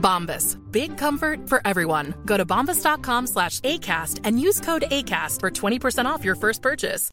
Bombas. 0.00 0.56
Big 0.70 0.96
comfort 0.96 1.48
for 1.48 1.60
everyone. 1.64 2.14
Go 2.24 2.36
to 2.36 2.46
bombas.com 2.46 3.26
slash 3.26 3.60
ACAST 3.60 4.20
and 4.24 4.40
use 4.40 4.60
code 4.60 4.84
ACAST 4.90 5.40
for 5.40 5.50
20% 5.50 6.06
off 6.06 6.24
your 6.24 6.36
first 6.36 6.62
purchase. 6.62 7.10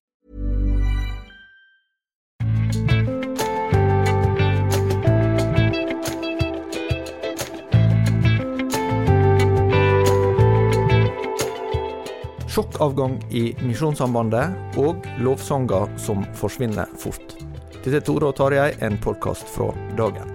Sjokkavgang 12.54 13.16
i 13.34 13.48
Misjonssambandet 13.66 14.78
og 14.78 15.08
lovsanger 15.26 15.90
som 15.98 16.22
forsvinner 16.38 16.92
fort. 17.02 17.34
Dette 17.80 17.98
er 17.98 18.06
Tore 18.06 18.30
og 18.30 18.38
Tarjei, 18.38 18.70
en 18.86 19.02
podkast 19.02 19.50
fra 19.56 19.72
dagen. 19.98 20.33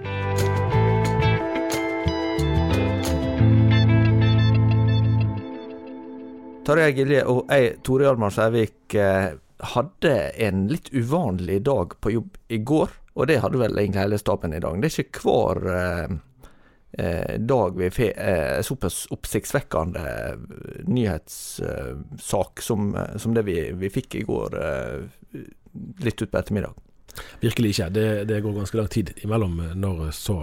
Tarjei 6.67 6.93
Gilje 6.93 7.21
og 7.29 7.49
jeg, 7.49 7.77
Tore 7.85 8.05
Hjalmar 8.05 8.33
Sævik, 8.33 8.95
eh, 8.95 9.31
hadde 9.73 10.15
en 10.47 10.67
litt 10.71 10.89
uvanlig 10.93 11.61
dag 11.67 11.95
på 12.01 12.13
jobb 12.13 12.37
i 12.47 12.59
går. 12.63 12.89
Og 13.19 13.27
det 13.27 13.39
hadde 13.43 13.59
vel 13.59 13.77
egentlig 13.79 14.03
hele 14.03 14.19
staben 14.21 14.53
i 14.55 14.61
dag. 14.63 14.79
Det 14.79 14.89
er 14.91 15.03
ikke 15.03 15.23
hver 15.25 15.69
eh, 15.75 16.17
eh, 17.03 17.37
dag 17.39 17.79
vi 17.79 17.89
får 17.95 18.11
eh, 18.15 18.59
såpass 18.63 19.01
oppsiktsvekkende 19.15 20.03
nyhetssak 20.87 22.63
som, 22.63 22.93
eh, 22.95 23.17
som 23.17 23.35
det 23.35 23.43
vi, 23.47 23.57
vi 23.75 23.91
fikk 23.91 24.19
i 24.21 24.27
går, 24.27 24.59
eh, 24.59 25.41
litt 26.05 26.21
utpå 26.21 26.39
ettermiddag. 26.39 26.77
Virkelig 27.41 27.73
ikke. 27.73 27.89
Det, 27.95 28.07
det 28.29 28.41
går 28.45 28.59
ganske 28.61 28.77
lang 28.77 28.87
tid 28.87 29.11
imellom 29.23 29.57
når 29.75 30.11
så 30.15 30.39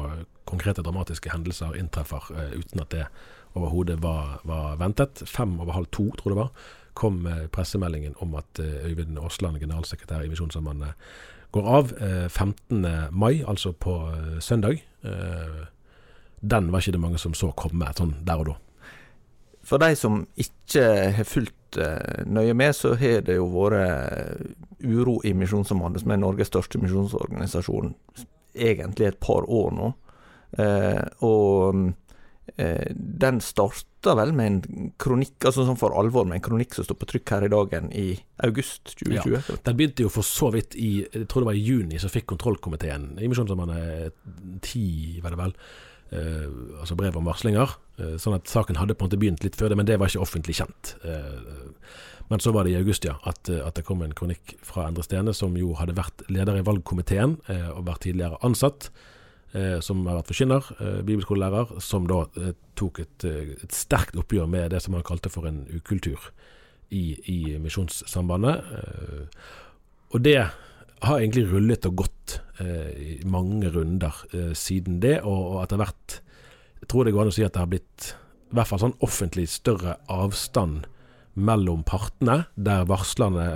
konkrete 0.46 0.82
dramatiske 0.82 1.30
hendelser 1.32 1.76
inntreffer 1.78 2.28
eh, 2.36 2.58
uten 2.60 2.82
at 2.84 2.92
det 2.94 3.06
overhodet 3.56 4.00
var, 4.02 4.40
var 4.44 4.76
ventet. 4.80 5.22
Fem 5.28 5.56
over 5.60 5.76
halv 5.76 5.88
to, 5.92 6.10
tror 6.18 6.32
det 6.32 6.40
var, 6.40 6.66
kom 6.96 7.26
eh, 7.26 7.46
pressemeldingen 7.52 8.16
om 8.24 8.36
at 8.38 8.60
eh, 8.62 8.84
Øyvind 8.88 9.18
Aasland, 9.18 9.60
generalsekretær 9.60 10.24
i 10.24 10.30
Misjonssambandet, 10.32 10.94
går 11.52 11.72
av 11.78 11.92
eh, 12.00 12.28
15. 12.28 12.86
mai, 13.10 13.42
altså 13.46 13.72
på 13.72 13.98
eh, 14.12 14.38
søndag. 14.40 14.84
Eh, 15.04 15.66
den 16.40 16.72
var 16.72 16.80
ikke 16.80 16.96
det 16.96 17.00
mange 17.00 17.18
som 17.18 17.34
så 17.34 17.50
komme 17.56 17.90
sånn 17.96 18.16
der 18.26 18.44
og 18.44 18.50
da. 18.52 18.56
For 19.66 19.82
de 19.82 19.96
som 19.98 20.20
ikke 20.38 20.84
har 21.16 21.26
fulgt 21.26 21.78
eh, 21.80 22.22
nøye 22.26 22.54
med, 22.54 22.74
så 22.76 22.94
har 22.94 23.24
det 23.26 23.38
jo 23.38 23.48
vært 23.50 24.54
uro 24.84 25.18
i 25.24 25.34
Misjonssambandet, 25.34 26.04
som 26.04 26.12
er 26.14 26.20
Norges 26.22 26.52
største 26.52 26.78
misjonsorganisasjon, 26.82 27.94
egentlig 28.54 29.08
et 29.10 29.20
par 29.20 29.48
år 29.50 29.72
nå. 29.74 29.92
Eh, 30.62 31.02
og 31.26 31.74
eh, 31.74 31.94
den 32.56 33.40
starta 33.42 34.14
vel 34.14 34.30
med 34.36 34.46
en 34.46 34.90
kronikk, 35.02 35.34
altså 35.48 35.64
sånn 35.66 35.78
for 35.80 35.96
alvor, 35.98 36.28
med 36.28 36.38
en 36.38 36.44
kronikk 36.46 36.76
som 36.76 36.86
står 36.86 36.98
på 37.00 37.08
trykk 37.10 37.32
her 37.34 37.46
i 37.46 37.50
dagen 37.50 37.88
i 37.90 38.04
august 38.46 38.92
2020. 39.00 39.58
Den 39.66 39.78
begynte 39.78 40.06
jo 40.06 40.12
for 40.14 40.26
så 40.26 40.52
vidt 40.54 40.76
i 40.78 40.90
jeg 41.02 41.26
tror 41.26 41.42
det 41.42 41.50
var 41.50 41.58
i 41.58 41.64
juni, 41.66 41.98
så 41.98 42.12
fikk 42.12 42.28
kontrollkomiteen 42.30 43.16
i 43.18 43.28
Misjonssambandet 43.28 44.14
ti, 44.64 44.86
var 45.24 45.34
det 45.34 45.40
vel, 45.42 45.56
eh, 46.14 46.46
altså 46.80 46.98
brev 46.98 47.18
om 47.18 47.26
varslinger. 47.26 47.74
Eh, 47.98 48.14
sånn 48.20 48.36
at 48.36 48.50
saken 48.50 48.78
hadde 48.78 48.94
på 48.94 49.04
en 49.04 49.10
måte 49.10 49.20
begynt 49.20 49.44
litt 49.44 49.56
før 49.58 49.72
det, 49.72 49.80
men 49.80 49.88
det 49.88 49.98
var 50.00 50.12
ikke 50.12 50.24
offentlig 50.24 50.58
kjent. 50.60 50.94
Eh, 51.02 51.82
men 52.28 52.42
så 52.42 52.52
var 52.52 52.66
det 52.66 52.74
i 52.74 52.78
august, 52.80 53.06
ja, 53.06 53.16
at, 53.24 53.48
at 53.48 53.76
det 53.78 53.84
kom 53.86 54.02
en 54.02 54.14
kronikk 54.16 54.56
fra 54.66 54.88
Endre 54.88 55.04
Stene, 55.06 55.34
som 55.36 55.54
jo 55.58 55.74
hadde 55.78 55.96
vært 55.96 56.26
leder 56.32 56.58
i 56.58 56.64
valgkomiteen 56.66 57.38
eh, 57.52 57.68
og 57.70 57.86
vært 57.86 58.04
tidligere 58.06 58.40
ansatt. 58.46 58.90
Eh, 59.54 59.78
som 59.80 60.02
har 60.08 60.18
vært 60.18 60.30
forkynner, 60.32 60.68
eh, 60.82 61.02
bibelskolelærer, 61.06 61.78
som 61.80 62.06
da 62.10 62.24
eh, 62.36 62.52
tok 62.76 62.98
et, 63.00 63.24
et 63.24 63.72
sterkt 63.72 64.18
oppgjør 64.18 64.48
med 64.50 64.72
det 64.74 64.82
som 64.82 64.96
han 64.96 65.06
kalte 65.06 65.30
for 65.30 65.46
en 65.46 65.62
ukultur 65.70 66.18
i, 66.90 67.14
i 67.30 67.38
Misjonssambandet. 67.62 68.66
Og 70.14 70.20
det 70.22 70.36
har 70.42 71.18
egentlig 71.18 71.46
rullet 71.50 71.86
og 71.88 72.02
gått 72.02 72.36
i 72.62 73.16
mange 73.28 73.68
runder 73.74 74.14
siden 74.56 75.00
det, 75.02 75.18
og 75.26 75.58
etter 75.62 75.80
hvert 75.80 76.18
jeg 76.80 76.90
tror 76.92 77.04
det 77.04 77.14
går 77.16 77.26
an 77.26 77.32
å 77.32 77.34
si 77.34 77.44
at 77.44 77.56
det 77.56 77.62
har 77.62 77.72
blitt 77.72 78.06
i 78.52 78.56
hvert 78.56 78.70
fall 78.70 78.82
sånn 78.84 78.94
offentlig 79.04 79.48
større 79.50 79.96
avstand 80.12 80.86
mellom 81.34 81.82
partene, 81.88 82.44
der 82.54 82.86
varslerne 82.88 83.48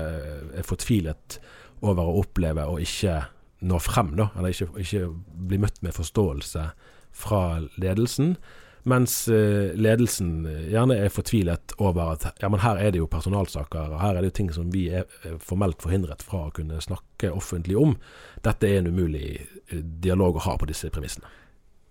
er 0.59 0.67
fortvilet 0.67 1.39
over 1.87 2.09
å 2.09 2.19
oppleve 2.25 2.67
å 2.67 2.81
ikke 2.83 3.21
nå 3.61 3.79
frem, 3.83 4.15
da, 4.19 4.31
eller 4.39 4.55
ikke, 4.55 4.71
ikke 4.81 5.07
bli 5.51 5.61
møtt 5.61 5.81
med 5.85 5.97
forståelse 5.97 6.71
fra 7.17 7.43
ledelsen. 7.81 8.37
Mens 8.89 9.29
eh, 9.29 9.75
ledelsen 9.77 10.47
gjerne 10.71 10.97
er 11.05 11.13
fortvilet 11.13 11.75
over 11.79 12.15
at 12.15 12.25
ja, 12.41 12.49
men 12.49 12.63
her 12.63 12.81
er 12.81 12.95
det 12.95 13.03
jo 13.03 13.11
personalsaker, 13.13 13.93
og 13.93 14.01
her 14.01 14.17
er 14.17 14.25
det 14.25 14.31
jo 14.31 14.37
ting 14.39 14.49
som 14.57 14.71
vi 14.73 14.87
er 14.89 15.05
eh, 15.27 15.37
formelt 15.43 15.83
forhindret 15.85 16.25
fra 16.25 16.47
å 16.47 16.55
kunne 16.57 16.81
snakke 16.81 17.33
offentlig 17.37 17.77
om. 17.77 17.99
Dette 18.45 18.71
er 18.71 18.81
en 18.81 18.89
umulig 18.89 19.37
eh, 19.37 19.83
dialog 20.07 20.41
å 20.41 20.47
ha 20.47 20.57
på 20.57 20.71
disse 20.71 20.89
premissene. 20.95 21.29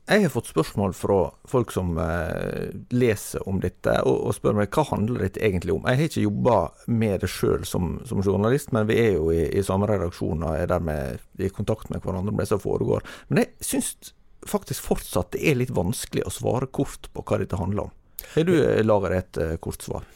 Jeg 0.09 0.23
har 0.23 0.31
fått 0.33 0.47
spørsmål 0.49 0.93
fra 0.97 1.17
folk 1.45 1.69
som 1.69 1.91
eh, 2.01 2.71
leser 2.89 3.43
om 3.49 3.59
dette, 3.61 3.93
og, 4.09 4.15
og 4.25 4.33
spør 4.33 4.55
meg 4.57 4.71
hva 4.73 4.87
handler 4.89 5.27
dette 5.27 5.43
egentlig 5.45 5.75
om. 5.75 5.83
Jeg 5.85 5.99
har 5.99 6.07
ikke 6.09 6.23
jobba 6.23 6.55
med 6.89 7.21
det 7.21 7.29
sjøl 7.29 7.65
som, 7.69 7.91
som, 8.09 8.23
journalist, 8.25 8.71
men 8.73 8.87
vi 8.89 8.97
er 9.03 9.11
jo 9.19 9.27
i, 9.29 9.43
i 9.53 9.61
samme 9.65 9.85
redaksjon 9.89 10.41
og 10.47 10.55
er 10.57 10.71
dermed 10.71 11.21
i 11.37 11.51
kontakt 11.53 11.91
med 11.93 12.01
hverandre 12.01 12.33
om 12.33 12.41
det 12.41 12.47
som 12.49 12.61
foregår. 12.63 13.05
Men 13.29 13.43
jeg 13.43 13.69
syns 13.69 14.15
faktisk 14.49 14.87
fortsatt 14.87 15.35
det 15.35 15.43
er 15.45 15.59
litt 15.59 15.73
vanskelig 15.77 16.25
å 16.25 16.33
svare 16.33 16.71
kort 16.73 17.11
på 17.13 17.25
hva 17.29 17.37
dette 17.43 17.59
handler 17.59 17.89
om. 17.89 17.93
Har 18.33 18.47
du 18.49 18.55
eh, 18.57 18.81
laget 18.85 19.17
et 19.19 19.41
uh, 19.43 19.51
kort 19.61 19.85
svar? 19.85 20.07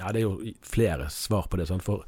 Ja, 0.00 0.10
det 0.10 0.24
er 0.24 0.26
jo 0.26 0.56
flere 0.66 1.06
svar 1.14 1.46
på 1.46 1.60
det. 1.60 1.68
Sant? 1.70 1.86
For 1.86 2.02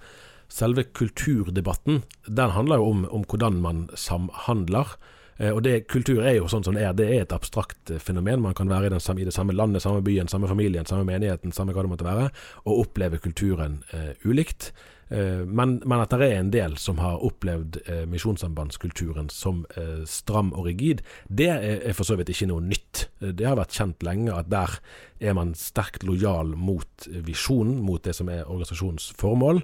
selve 0.50 0.88
kulturdebatten, 0.90 2.02
den 2.26 2.56
handler 2.56 2.82
jo 2.82 2.90
om, 2.96 3.06
om 3.14 3.28
hvordan 3.30 3.62
man 3.62 3.86
samhandler. 3.94 4.96
Eh, 5.38 5.54
og 5.54 5.62
det, 5.66 5.86
Kultur 5.90 6.20
er 6.22 6.36
jo 6.36 6.50
sånn 6.50 6.66
som 6.66 6.76
det 6.76 6.84
er. 6.84 6.94
Det 6.98 7.08
er 7.08 7.24
et 7.24 7.34
abstrakt 7.34 7.94
eh, 7.94 8.02
fenomen. 8.02 8.42
Man 8.44 8.56
kan 8.58 8.70
være 8.70 8.92
i, 8.92 9.00
samme, 9.02 9.22
i 9.22 9.28
det 9.28 9.34
samme 9.34 9.56
landet, 9.56 9.84
samme 9.84 10.04
byen, 10.04 10.30
samme 10.30 10.50
familien, 10.50 10.86
samme 10.88 11.06
menigheten, 11.08 11.54
samme 11.54 11.74
hva 11.76 11.86
det 11.86 11.94
måtte 11.94 12.08
være, 12.08 12.30
og 12.66 12.84
oppleve 12.86 13.22
kulturen 13.24 13.82
eh, 13.96 14.14
ulikt. 14.28 14.72
Eh, 15.10 15.44
men, 15.46 15.78
men, 15.84 16.00
at 16.02 16.12
det 16.12 16.26
er 16.26 16.42
en 16.42 16.50
del 16.52 16.76
som 16.80 17.00
har 17.00 17.22
opplevd 17.24 17.80
eh, 17.86 18.04
misjonssambandskulturen 18.10 19.30
som 19.32 19.62
eh, 19.76 20.02
stram 20.08 20.52
og 20.52 20.66
rigid, 20.68 21.02
det 21.28 21.48
er, 21.48 21.86
for 21.96 22.08
så 22.08 22.18
vidt 22.18 22.32
ikke 22.34 22.50
noe 22.50 22.64
nytt. 22.64 23.06
Det 23.20 23.46
har 23.46 23.56
vært 23.58 23.76
kjent 23.76 24.04
lenge 24.04 24.34
at 24.36 24.50
der 24.52 24.78
er 25.18 25.38
man 25.38 25.54
sterkt 25.58 26.04
lojal 26.06 26.52
mot 26.56 27.08
visjonen, 27.08 27.80
mot 27.84 28.04
det 28.04 28.14
som 28.16 28.28
er 28.32 28.44
organisasjonens 28.46 29.12
formål. 29.18 29.62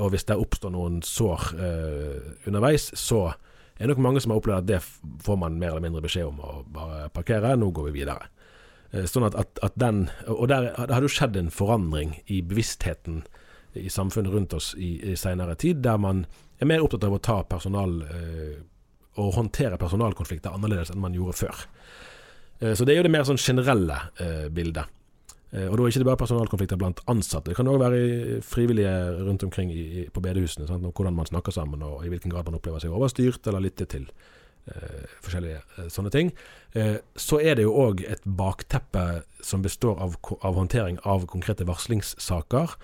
Og 0.00 0.12
hvis 0.12 0.26
det 0.28 0.38
oppstår 0.38 0.72
noen 0.72 1.00
sår 1.04 1.48
underveis, 2.48 2.86
så 2.96 3.32
er 3.80 3.88
det 3.88 3.94
nok 3.94 4.02
mange 4.04 4.20
som 4.20 4.34
har 4.34 4.42
opplevd 4.42 4.60
at 4.60 4.68
det 4.68 4.78
får 5.24 5.38
man 5.40 5.56
mer 5.56 5.72
eller 5.72 5.86
mindre 5.86 6.02
beskjed 6.04 6.28
om 6.28 6.40
å 6.44 6.58
bare 6.68 7.06
parkere. 7.16 7.54
Nå 7.56 7.70
går 7.72 7.86
vi 7.88 8.02
videre. 8.02 8.26
Eh, 8.92 9.06
sånn 9.08 9.24
at, 9.24 9.38
at, 9.40 9.60
at 9.64 9.78
den 9.80 10.02
Og 10.28 10.50
der 10.50 10.68
det 10.74 10.92
hadde 10.92 11.08
jo 11.08 11.14
skjedd 11.14 11.38
en 11.40 11.48
forandring 11.54 12.18
i 12.28 12.42
bevisstheten 12.44 13.22
i 13.78 13.88
samfunnet 13.88 14.34
rundt 14.34 14.52
oss 14.52 14.74
i, 14.76 14.98
i 15.12 15.16
seinere 15.16 15.54
tid, 15.54 15.80
der 15.80 15.96
man 16.02 16.24
er 16.60 16.68
mer 16.68 16.82
opptatt 16.84 17.06
av 17.06 17.16
å 17.16 17.22
ta 17.22 17.38
personal 17.48 18.00
eh, 18.02 18.56
håndtere 19.16 19.78
personalkonflikter 19.80 20.52
annerledes 20.52 20.90
enn 20.92 21.00
man 21.00 21.16
gjorde 21.16 21.38
før. 21.38 21.64
Eh, 22.60 22.74
så 22.74 22.84
det 22.84 22.92
er 22.92 23.00
jo 23.00 23.06
det 23.08 23.14
mer 23.14 23.24
sånn 23.28 23.40
generelle 23.40 24.02
bildet. 24.52 24.92
Eh, 25.52 25.66
og 25.66 25.76
da 25.76 25.84
er 25.84 25.92
ikke 25.92 26.02
det 26.04 26.08
bare 26.10 26.20
personalkonflikter 26.20 26.78
blant 26.78 27.00
ansatte. 27.10 27.50
Det 27.50 27.58
kan 27.58 27.70
òg 27.70 27.80
være 27.82 28.40
frivillige 28.46 28.92
rundt 29.18 29.44
omkring 29.46 29.72
i, 29.74 30.06
på 30.12 30.22
bedehusene. 30.22 30.68
Sant? 30.68 30.84
Om 30.86 30.94
hvordan 30.94 31.16
man 31.16 31.26
snakker 31.26 31.54
sammen, 31.54 31.82
og 31.82 32.04
i 32.06 32.12
hvilken 32.12 32.30
grad 32.30 32.46
man 32.46 32.60
opplever 32.60 32.82
seg 32.82 32.94
overstyrt, 32.94 33.46
eller 33.50 33.64
lyttet 33.64 33.90
til 33.96 34.06
eh, 34.70 35.04
forskjellige 35.24 35.58
eh, 35.58 35.90
sånne 35.90 36.12
ting. 36.14 36.32
Eh, 36.78 36.96
så 37.18 37.40
er 37.42 37.58
det 37.58 37.66
jo 37.66 37.76
òg 37.82 38.04
et 38.06 38.22
bakteppe 38.24 39.24
som 39.42 39.64
består 39.64 39.98
av, 39.98 40.16
av, 40.40 40.54
håndtering 40.54 41.00
av 41.08 41.26
konkrete 41.30 41.66
varslingssaker. 41.68 42.76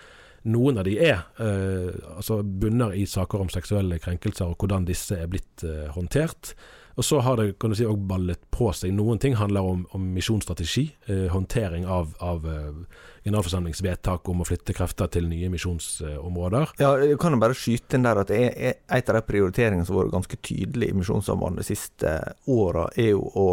Noen 0.47 0.79
av 0.79 0.87
de 0.87 0.97
er 1.03 1.23
eh, 1.43 1.93
altså 2.17 2.41
bunner 2.43 2.95
i 2.95 3.07
saker 3.11 3.43
om 3.43 3.53
seksuelle 3.53 3.99
krenkelser 4.03 4.51
og 4.51 4.59
hvordan 4.63 4.87
disse 4.89 5.19
er 5.19 5.31
blitt 5.31 5.67
eh, 5.67 5.87
håndtert. 5.95 6.55
Og 6.97 7.05
så 7.05 7.19
har 7.21 7.37
det 7.37 7.59
kan 7.61 7.71
du 7.71 7.77
si, 7.77 7.85
også 7.85 8.09
ballet 8.09 8.41
på 8.51 8.71
seg. 8.73 8.95
Noen 8.97 9.21
ting 9.21 9.35
handler 9.37 9.67
om, 9.69 9.83
om 9.93 10.05
misjonsstrategi. 10.17 10.87
Eh, 11.13 11.27
håndtering 11.33 11.85
av, 11.87 12.15
av 12.25 12.47
eh, 12.49 13.01
generalforsamlingsvedtak 13.27 14.29
om 14.33 14.41
å 14.41 14.47
flytte 14.49 14.73
krefter 14.77 15.11
til 15.13 15.29
nye 15.29 15.51
misjonsområder. 15.53 16.73
Ja, 16.81 16.95
jeg 17.05 17.19
kan 17.21 17.37
jo 17.37 17.41
bare 17.43 17.57
skyte 17.59 17.99
inn 17.99 18.07
der 18.07 18.23
at 18.23 18.33
et 18.33 19.11
av 19.11 19.19
de 19.19 19.25
prioriteringene 19.29 19.85
som 19.85 19.99
har 19.99 20.07
vært 20.07 20.17
ganske 20.17 20.39
tydelig 20.41 20.89
i 20.89 20.97
Misjonssambandet 20.97 21.67
de 21.67 21.75
siste 21.75 22.15
åra, 22.49 22.87
er 22.97 23.13
jo 23.13 23.27
å 23.29 23.49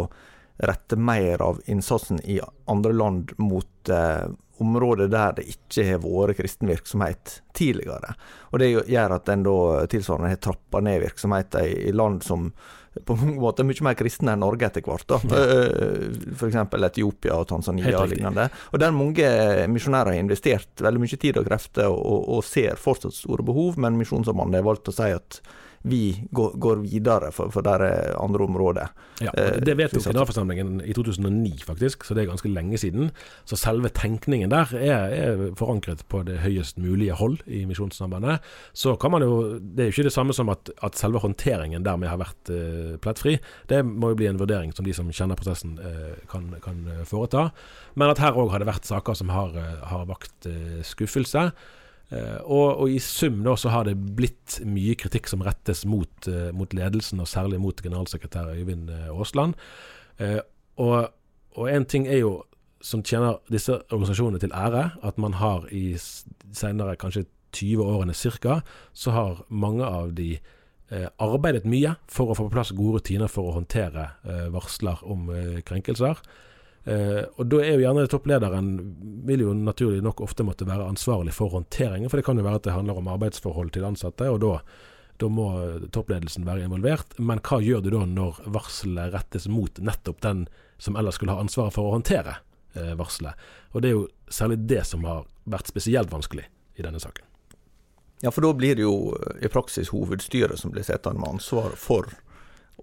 rette 0.64 0.96
mer 0.96 1.42
av 1.42 1.58
innsatsen 1.68 2.22
i 2.24 2.38
andre 2.70 2.94
land 2.96 3.34
mot 3.42 3.92
eh, 3.92 4.24
områder 4.62 5.10
der 5.10 5.34
det 5.36 5.48
ikke 5.50 5.84
har 5.88 6.00
vært 6.04 6.38
kristen 6.38 6.70
virksomhet 6.70 7.40
tidligere. 7.52 8.14
Og 8.52 8.62
Det 8.62 8.70
gjør 8.70 9.16
at 9.18 9.28
en 9.28 9.44
tilsvarende 9.90 10.32
har 10.32 10.40
trappa 10.40 10.80
ned 10.80 11.02
virksomheten 11.02 11.66
i 11.90 11.92
land 11.92 12.22
som 12.24 12.52
på 13.02 13.16
mange 13.18 13.40
måter 13.42 13.66
mye 13.66 13.86
mer 13.86 13.96
kristne 13.98 14.34
enn 14.34 14.42
Norge 14.44 14.68
etter 14.68 14.84
hvert. 14.86 15.06
da. 15.10 15.18
Eh, 15.34 16.06
F.eks. 16.34 16.60
Etiopia 16.78 17.40
og 17.40 17.48
Tanzania 17.50 17.96
og 17.98 18.12
lignende. 18.12 18.46
Og 18.70 18.80
der 18.82 18.94
mange 18.94 19.28
misjonærer 19.72 20.14
har 20.14 20.20
investert 20.20 20.84
veldig 20.84 21.02
mye 21.02 21.20
tid 21.20 21.40
og 21.40 21.48
krefter 21.48 21.90
og, 21.90 21.98
og, 21.98 22.24
og 22.36 22.46
ser 22.46 22.78
fortsatt 22.80 23.16
store 23.16 23.46
behov, 23.46 23.80
men 23.82 23.98
Misjonssambandet 23.98 24.62
har 24.62 24.68
valgt 24.68 24.92
å 24.92 24.94
si 24.94 25.10
at 25.14 25.40
vi 25.84 26.28
går, 26.32 26.54
går 26.56 26.76
videre, 26.80 27.28
for, 27.32 27.50
for 27.52 27.64
der 27.64 27.82
er 27.84 28.14
andre 28.16 28.44
områder. 28.46 28.92
Ja, 29.20 29.30
Det 29.60 29.74
vedtok 29.76 30.00
eh, 30.00 30.06
generalforsamlingen 30.08 30.78
i 30.80 30.94
2009, 30.96 31.58
faktisk, 31.66 32.06
så 32.08 32.16
det 32.16 32.22
er 32.22 32.30
ganske 32.30 32.48
lenge 32.48 32.78
siden. 32.80 33.10
Så 33.44 33.58
selve 33.60 33.90
tenkningen 33.92 34.50
der 34.50 34.72
er, 34.78 35.12
er 35.12 35.42
forankret 35.60 36.06
på 36.08 36.22
det 36.24 36.38
høyest 36.40 36.80
mulige 36.80 37.12
hold 37.20 37.36
i 37.46 37.66
Misjonssambandet. 37.68 38.40
Så 38.72 38.96
kan 38.96 39.12
man 39.12 39.22
jo 39.22 39.60
Det 39.60 39.84
er 39.84 39.90
jo 39.90 39.92
ikke 39.92 40.08
det 40.08 40.16
samme 40.16 40.32
som 40.32 40.48
at, 40.48 40.72
at 40.82 40.96
selve 40.96 41.20
håndteringen 41.20 41.84
dermed 41.84 42.08
har 42.08 42.22
vært 42.22 42.50
uh, 42.50 42.96
plettfri. 42.96 43.36
Det 43.68 43.84
må 43.84 44.14
jo 44.14 44.20
bli 44.22 44.32
en 44.32 44.40
vurdering 44.40 44.72
som 44.72 44.88
de 44.88 44.96
som 44.96 45.12
kjenner 45.12 45.36
prosessen 45.36 45.76
uh, 45.84 46.16
kan, 46.32 46.54
kan, 46.64 46.80
foreta. 47.04 47.50
Men 47.94 48.08
at 48.08 48.24
her 48.24 48.40
òg 48.40 48.54
har 48.54 48.64
det 48.64 48.72
vært 48.72 48.88
saker 48.88 49.20
som 49.20 49.28
har, 49.28 49.52
har 49.84 50.08
vakt 50.08 50.48
uh, 50.48 50.80
skuffelse. 50.80 51.50
Uh, 52.14 52.38
og, 52.44 52.66
og, 52.84 52.88
i 52.92 53.00
sum 53.02 53.40
da 53.42 53.56
så 53.58 53.72
har 53.72 53.88
det 53.88 53.96
blitt 54.14 54.60
mye 54.68 54.94
kritikk 54.98 55.26
som 55.30 55.42
rettes 55.42 55.82
mot, 55.88 56.28
uh, 56.28 56.52
mot 56.54 56.70
ledelsen, 56.76 57.22
og 57.22 57.30
særlig 57.30 57.58
mot 57.62 57.80
generalsekretær 57.82 58.52
Øyvind 58.54 58.90
uh, 58.92 59.10
Aasland. 59.10 59.56
og, 60.76 61.08
og 61.58 61.70
en 61.70 61.84
ting 61.84 62.06
er 62.06 62.20
jo 62.20 62.44
som 62.84 63.02
tjener 63.02 63.40
disse 63.50 63.72
organisasjonene 63.72 64.38
til 64.38 64.52
ære, 64.54 64.90
at 65.02 65.18
man 65.18 65.34
har 65.40 65.64
i 65.72 65.96
senere 66.52 66.96
kanskje 67.00 67.24
20 67.52 67.82
årene 67.82 68.14
ca., 68.14 68.60
så 68.92 69.10
har 69.10 69.44
mange 69.48 69.84
av 69.84 70.12
de 70.14 70.38
arbeidet 71.18 71.64
mye 71.64 71.94
for 72.06 72.30
å 72.30 72.36
få 72.36 72.46
på 72.46 72.52
plass 72.52 72.74
gode 72.76 73.00
rutiner 73.00 73.30
for 73.32 73.48
å 73.48 73.54
håndtere 73.56 74.10
varsler 74.52 75.00
om 75.02 75.30
krenkelser. 75.64 76.20
Uh, 76.84 77.22
og 77.40 77.46
da 77.48 77.62
er 77.64 77.78
jo 77.78 77.84
gjerne 77.86 78.08
topplederen 78.12 78.66
vil 79.24 79.46
jo 79.46 79.54
naturlig 79.56 80.02
nok 80.04 80.20
ofte 80.26 80.44
måtte 80.44 80.66
være 80.68 80.88
ansvarlig 80.90 81.32
for 81.32 81.54
håndteringen, 81.56 82.10
for 82.12 82.20
det 82.20 82.26
kan 82.26 82.40
jo 82.40 82.44
være 82.44 82.60
at 82.60 82.66
det 82.66 82.74
handler 82.76 83.00
om 83.00 83.08
arbeidsforhold 83.14 83.72
til 83.72 83.86
ansatte, 83.88 84.28
og 84.28 84.42
da, 84.44 84.58
da 85.22 85.30
må 85.32 85.48
toppledelsen 85.94 86.44
være 86.48 86.66
involvert. 86.68 87.16
Men 87.18 87.40
hva 87.44 87.60
gjør 87.64 87.84
du 87.84 87.92
da 87.94 88.04
når 88.08 88.42
varselet 88.52 89.14
rettes 89.16 89.48
mot 89.48 89.80
nettopp 89.80 90.20
den 90.26 90.44
som 90.76 90.98
ellers 91.00 91.16
skulle 91.20 91.32
ha 91.32 91.40
ansvaret 91.40 91.76
for 91.76 91.88
å 91.88 91.94
håndtere 91.96 92.36
eh, 92.76 92.92
varselet? 92.98 93.38
Og 93.72 93.80
det 93.80 93.90
er 93.90 93.96
jo 93.96 94.08
særlig 94.28 94.60
det 94.68 94.82
som 94.88 95.06
har 95.08 95.24
vært 95.48 95.70
spesielt 95.72 96.12
vanskelig 96.12 96.44
i 96.76 96.84
denne 96.84 97.00
saken. 97.00 97.24
Ja, 98.24 98.30
for 98.32 98.44
da 98.44 98.52
blir 98.56 98.76
det 98.76 98.84
jo 98.86 99.14
i 99.42 99.50
praksis 99.52 99.90
hovedstyret 99.92 100.60
som 100.60 100.72
blir 100.72 100.84
sittende 100.86 101.20
med 101.20 101.36
ansvar 101.36 101.74
for 101.76 102.08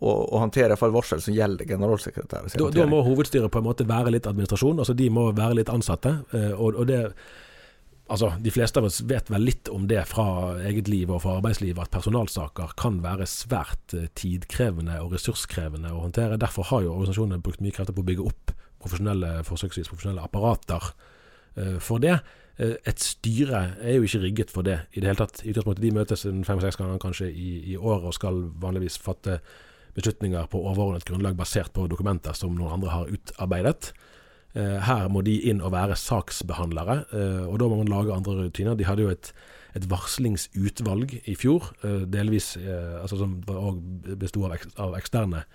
og, 0.01 0.33
og 0.33 0.39
håndtere 0.42 0.71
iallfall 0.74 0.94
varsel 0.95 1.21
som 1.21 1.36
gjelder 1.36 1.68
generalsekretæret. 1.69 2.57
Da, 2.57 2.71
da, 2.74 2.88
må 2.89 3.03
hovedstyret 3.06 3.53
på 3.53 3.62
en 3.62 3.68
måte 3.68 3.86
være 3.89 4.15
litt 4.15 4.27
administrasjon, 4.30 4.81
altså 4.81 4.98
de 4.98 5.09
må 5.13 5.27
være 5.38 5.59
litt 5.62 5.69
ansatte. 5.74 6.18
Eh, 6.33 6.51
og, 6.57 6.75
og 6.75 6.92
det 6.92 7.06
Altså, 8.12 8.33
De 8.44 8.51
fleste 8.51 8.75
av 8.75 8.89
oss 8.89 8.98
vet 9.07 9.30
vel 9.31 9.45
litt 9.48 9.69
om 9.71 9.86
det 9.88 10.01
fra 10.09 10.57
eget 10.68 10.89
liv 10.92 11.07
og 11.13 11.21
fra 11.24 11.38
arbeidslivet, 11.38 11.80
at 11.80 11.94
personalsaker 11.94 12.74
kan 12.75 12.98
være 13.00 13.24
svært 13.30 13.95
eh, 13.95 14.09
tidkrevende 14.19 14.98
og 15.00 15.13
ressurskrevende 15.15 15.94
å 15.95 16.01
håndtere. 16.01 16.39
Derfor 16.42 16.68
har 16.74 16.83
jo 16.83 16.92
organisasjonene 16.98 17.39
brukt 17.45 17.63
mye 17.63 17.71
krefter 17.71 17.95
på 17.95 18.03
å 18.03 18.09
bygge 18.09 18.27
opp 18.27 18.51
profesjonelle 18.83 19.31
forsøksvis 19.48 19.88
profesjonelle 19.94 20.25
apparater 20.25 20.92
uh, 20.92 21.77
for 21.80 22.03
det. 22.03 22.18
Et 22.59 23.00
styre 23.01 23.62
er 23.80 23.95
jo 23.95 24.06
ikke 24.06 24.19
rigget 24.25 24.51
for 24.53 24.65
det 24.65 24.80
i 24.92 25.00
det 25.00 25.07
hele 25.07 25.21
tatt. 25.21 25.39
I 25.45 25.53
utgangspunktet 25.53 25.86
De 25.86 25.94
møtes 25.95 26.25
fem-seks 26.25 26.77
ganger 26.81 27.00
kanskje 27.01 27.30
i, 27.31 27.51
i 27.71 27.77
året 27.77 28.09
og 28.09 28.18
skal 28.18 28.42
vanligvis 28.62 29.00
fatte 29.01 29.38
beslutninger 29.97 30.47
på 30.51 30.61
overordnet 30.61 31.05
grunnlag 31.07 31.38
basert 31.39 31.73
på 31.75 31.88
dokumenter 31.91 32.35
som 32.38 32.55
noen 32.55 32.77
andre 32.77 32.93
har 32.93 33.11
utarbeidet. 33.11 33.91
Eh, 34.53 34.77
her 34.83 35.07
må 35.11 35.21
de 35.23 35.38
inn 35.47 35.61
og 35.63 35.71
være 35.71 35.95
saksbehandlere, 35.95 36.97
eh, 37.15 37.43
og 37.47 37.57
da 37.61 37.67
må 37.71 37.79
man 37.79 37.91
lage 37.91 38.15
andre 38.15 38.35
rutiner. 38.41 38.75
De 38.75 38.88
hadde 38.88 39.05
jo 39.05 39.11
et, 39.13 39.31
et 39.79 39.85
varslingsutvalg 39.91 41.15
i 41.23 41.35
fjor, 41.39 41.69
eh, 41.88 42.03
delvis 42.03 42.57
altså 42.57 43.21
som 43.21 43.38
besto 44.19 44.43
av, 44.48 44.57
av, 44.75 44.98
eksterne 45.00 45.45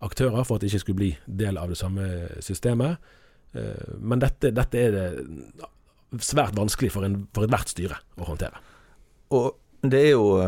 aktører, 0.00 0.44
for 0.46 0.56
at 0.56 0.62
det 0.62 0.70
ikke 0.70 0.84
skulle 0.84 1.00
bli 1.02 1.10
del 1.26 1.58
av 1.60 1.72
det 1.72 1.80
samme 1.80 2.06
systemet. 2.40 3.02
Men 3.98 4.20
dette, 4.22 4.52
dette 4.54 4.78
er 4.78 4.92
det 4.94 6.20
svært 6.22 6.54
vanskelig 6.54 6.92
for, 6.94 7.02
en, 7.04 7.24
for 7.34 7.44
ethvert 7.44 7.72
styre 7.72 7.98
å 8.14 8.28
håndtere. 8.28 8.62
Og 9.34 9.50
det 9.82 10.04
er 10.06 10.12
jo 10.14 10.38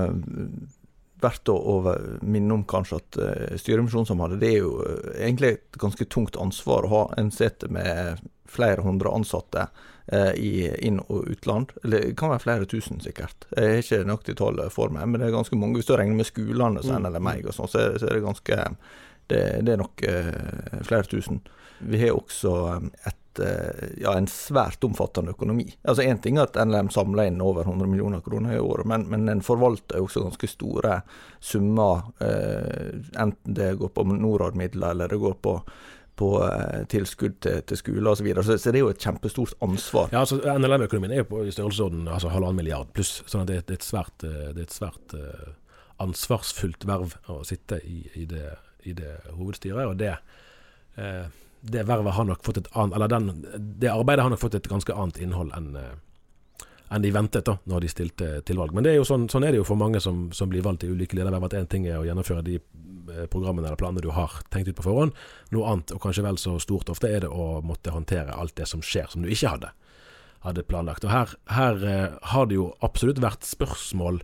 verdt 1.23 1.51
å, 1.53 1.55
å, 1.57 1.95
minne 2.23 2.59
om 2.59 2.65
kanskje 2.69 2.99
at 2.99 3.19
uh, 3.21 3.55
styremisjonen 3.61 4.09
som 4.09 4.23
hadde, 4.25 4.41
det 4.43 4.51
er 4.55 4.61
jo 4.65 4.75
uh, 4.83 5.15
egentlig 5.17 5.55
et 5.57 5.79
ganske 5.81 6.07
tungt 6.11 6.39
ansvar 6.41 6.87
å 6.87 6.93
ha. 6.93 7.03
En 7.21 7.33
sete 7.35 7.71
med 7.73 8.23
flere 8.53 8.85
hundre 8.85 9.13
ansatte 9.15 9.69
uh, 9.69 10.33
i 10.35 10.69
inn- 10.85 11.03
og 11.07 11.31
utland. 11.33 11.73
Eller 11.85 12.09
det 12.09 12.19
kan 12.21 12.35
være 12.35 12.45
flere 12.45 12.69
tusen, 12.71 13.01
sikkert. 13.05 13.49
Jeg 13.57 13.71
har 13.71 13.85
ikke 13.85 14.03
nøyaktig 14.11 14.37
tall 14.41 14.61
for 14.75 14.93
meg, 14.95 15.09
men 15.09 15.23
det 15.23 15.31
er 15.31 15.39
ganske 15.39 15.59
mange. 15.59 15.81
Hvis 15.81 15.91
du 15.91 15.97
regner 15.97 16.19
med 16.21 16.29
skolene 16.29 16.85
sånn, 16.85 17.09
eller 17.09 17.23
meg, 17.23 17.47
og 17.47 17.57
sånt, 17.57 17.75
så, 17.75 17.89
så, 17.97 18.11
er 18.11 18.19
det 18.19 18.27
ganske 18.27 18.61
Det, 19.33 19.39
det 19.65 19.73
er 19.73 19.79
nok 19.81 20.03
flere 20.85 21.07
tusen. 21.09 21.39
Vi 21.79 22.01
har 22.03 22.17
også 22.19 22.53
et 23.07 23.22
ja, 23.41 24.13
en 24.13 24.27
svært 24.31 24.85
omfattende 24.85 25.33
økonomi. 25.33 25.65
Altså 25.89 26.05
Én 26.05 26.21
ting 26.23 26.37
er 26.37 26.51
at 26.51 26.59
NLM 26.59 26.91
samler 26.93 27.31
inn 27.31 27.41
over 27.41 27.65
100 27.65 27.89
millioner 27.89 28.21
kroner 28.25 28.57
i 28.57 28.61
året, 28.61 28.89
men, 28.89 29.07
men 29.09 29.29
en 29.33 29.45
forvalter 29.45 30.03
også 30.03 30.27
ganske 30.27 30.51
store 30.51 30.99
summer, 31.41 32.05
eh, 32.21 32.93
enten 33.23 33.57
det 33.57 33.75
går 33.81 33.95
på 33.97 34.05
Norad-midler 34.11 34.93
eller 34.93 35.13
det 35.13 35.21
går 35.23 35.41
på 35.43 35.57
på 36.23 36.45
eh, 36.45 36.85
tilskudd 36.93 37.39
til, 37.43 37.63
til 37.67 37.79
skoler 37.81 38.11
osv. 38.13 38.21
Så, 38.21 38.25
videre. 38.27 38.45
så 38.45 38.59
Så 38.59 38.73
det 38.73 38.81
er 38.81 38.85
jo 38.85 38.93
et 38.93 39.03
kjempestort 39.03 39.55
ansvar. 39.65 40.11
Ja, 40.13 40.21
altså 40.21 40.39
NLM-økonomien 40.39 41.15
er 41.15 41.23
jo 41.23 41.31
på 41.31 41.43
i 41.47 41.55
størrelsesorden 41.55 42.09
altså, 42.09 42.31
halvannen 42.33 42.61
milliard 42.61 42.93
pluss. 42.95 43.23
sånn 43.27 43.47
at 43.47 43.51
det, 43.51 43.61
det, 43.69 43.79
er 43.79 43.81
et 43.81 43.89
svært, 43.89 44.27
eh, 44.29 44.51
er 44.53 44.61
et 44.63 44.75
svært 44.75 45.17
uh, 45.17 45.55
ansvarsfullt 46.03 46.87
verv 46.89 47.17
å 47.33 47.41
sitte 47.49 47.81
i, 47.89 48.03
i, 48.15 48.27
det, 48.29 48.51
i 48.85 48.95
det, 48.99 49.17
hovedstyret. 49.39 49.87
og 49.87 49.97
det 50.03 50.13
uh, 50.99 51.33
det 51.63 51.85
vervet 51.87 52.17
har 52.17 52.27
nok 52.27 52.43
fått 52.43 52.59
et 52.59 52.71
annet 52.75 52.97
Eller 52.97 53.09
den, 53.09 53.29
det 53.79 53.91
arbeidet 53.91 54.25
har 54.25 54.33
nok 54.33 54.41
fått 54.43 54.57
et 54.59 54.67
ganske 54.69 54.95
annet 54.95 55.21
innhold 55.23 55.53
enn 55.57 55.77
eh, 55.79 55.93
enn 56.93 57.03
de 57.03 57.13
ventet 57.15 57.47
da 57.49 57.57
når 57.69 57.85
de 57.85 57.91
stilte 57.91 58.31
til 58.47 58.59
valg. 58.61 58.75
Men 58.77 58.85
det 58.85 58.93
er 58.93 58.99
jo 59.01 59.09
sånn, 59.09 59.29
sånn 59.33 59.47
er 59.47 59.55
det 59.55 59.63
jo 59.63 59.69
for 59.69 59.81
mange 59.81 60.01
som, 60.05 60.27
som 60.37 60.51
blir 60.53 60.65
valgt 60.65 60.85
i 60.85 60.91
ulike 60.93 61.17
lederverv. 61.17 61.49
At 61.49 61.57
én 61.57 61.69
ting 61.71 61.87
er 61.89 61.99
å 62.01 62.07
gjennomføre 62.07 62.45
de 62.47 62.59
eh, 62.59 63.25
programmene 63.33 63.69
eller 63.69 63.81
planene 63.81 64.05
du 64.05 64.11
har 64.15 64.39
tenkt 64.53 64.69
ut 64.69 64.79
på 64.79 64.87
forhånd. 64.87 65.17
Noe 65.55 65.73
annet, 65.73 65.95
og 65.95 66.03
kanskje 66.05 66.27
vel 66.27 66.41
så 66.41 66.59
stort 66.63 66.93
ofte, 66.93 67.09
er 67.09 67.25
det 67.25 67.33
å 67.33 67.63
måtte 67.65 67.95
håndtere 67.95 68.37
alt 68.37 68.57
det 68.61 68.69
som 68.69 68.85
skjer 68.85 69.09
som 69.13 69.25
du 69.25 69.33
ikke 69.33 69.57
hadde 69.57 69.73
hadde 70.43 70.65
planlagt. 70.67 71.05
Og 71.07 71.13
Her, 71.15 71.37
her 71.55 71.85
eh, 71.87 72.07
har 72.35 72.49
det 72.51 72.59
jo 72.59 72.73
absolutt 72.83 73.23
vært 73.23 73.47
spørsmål 73.47 74.19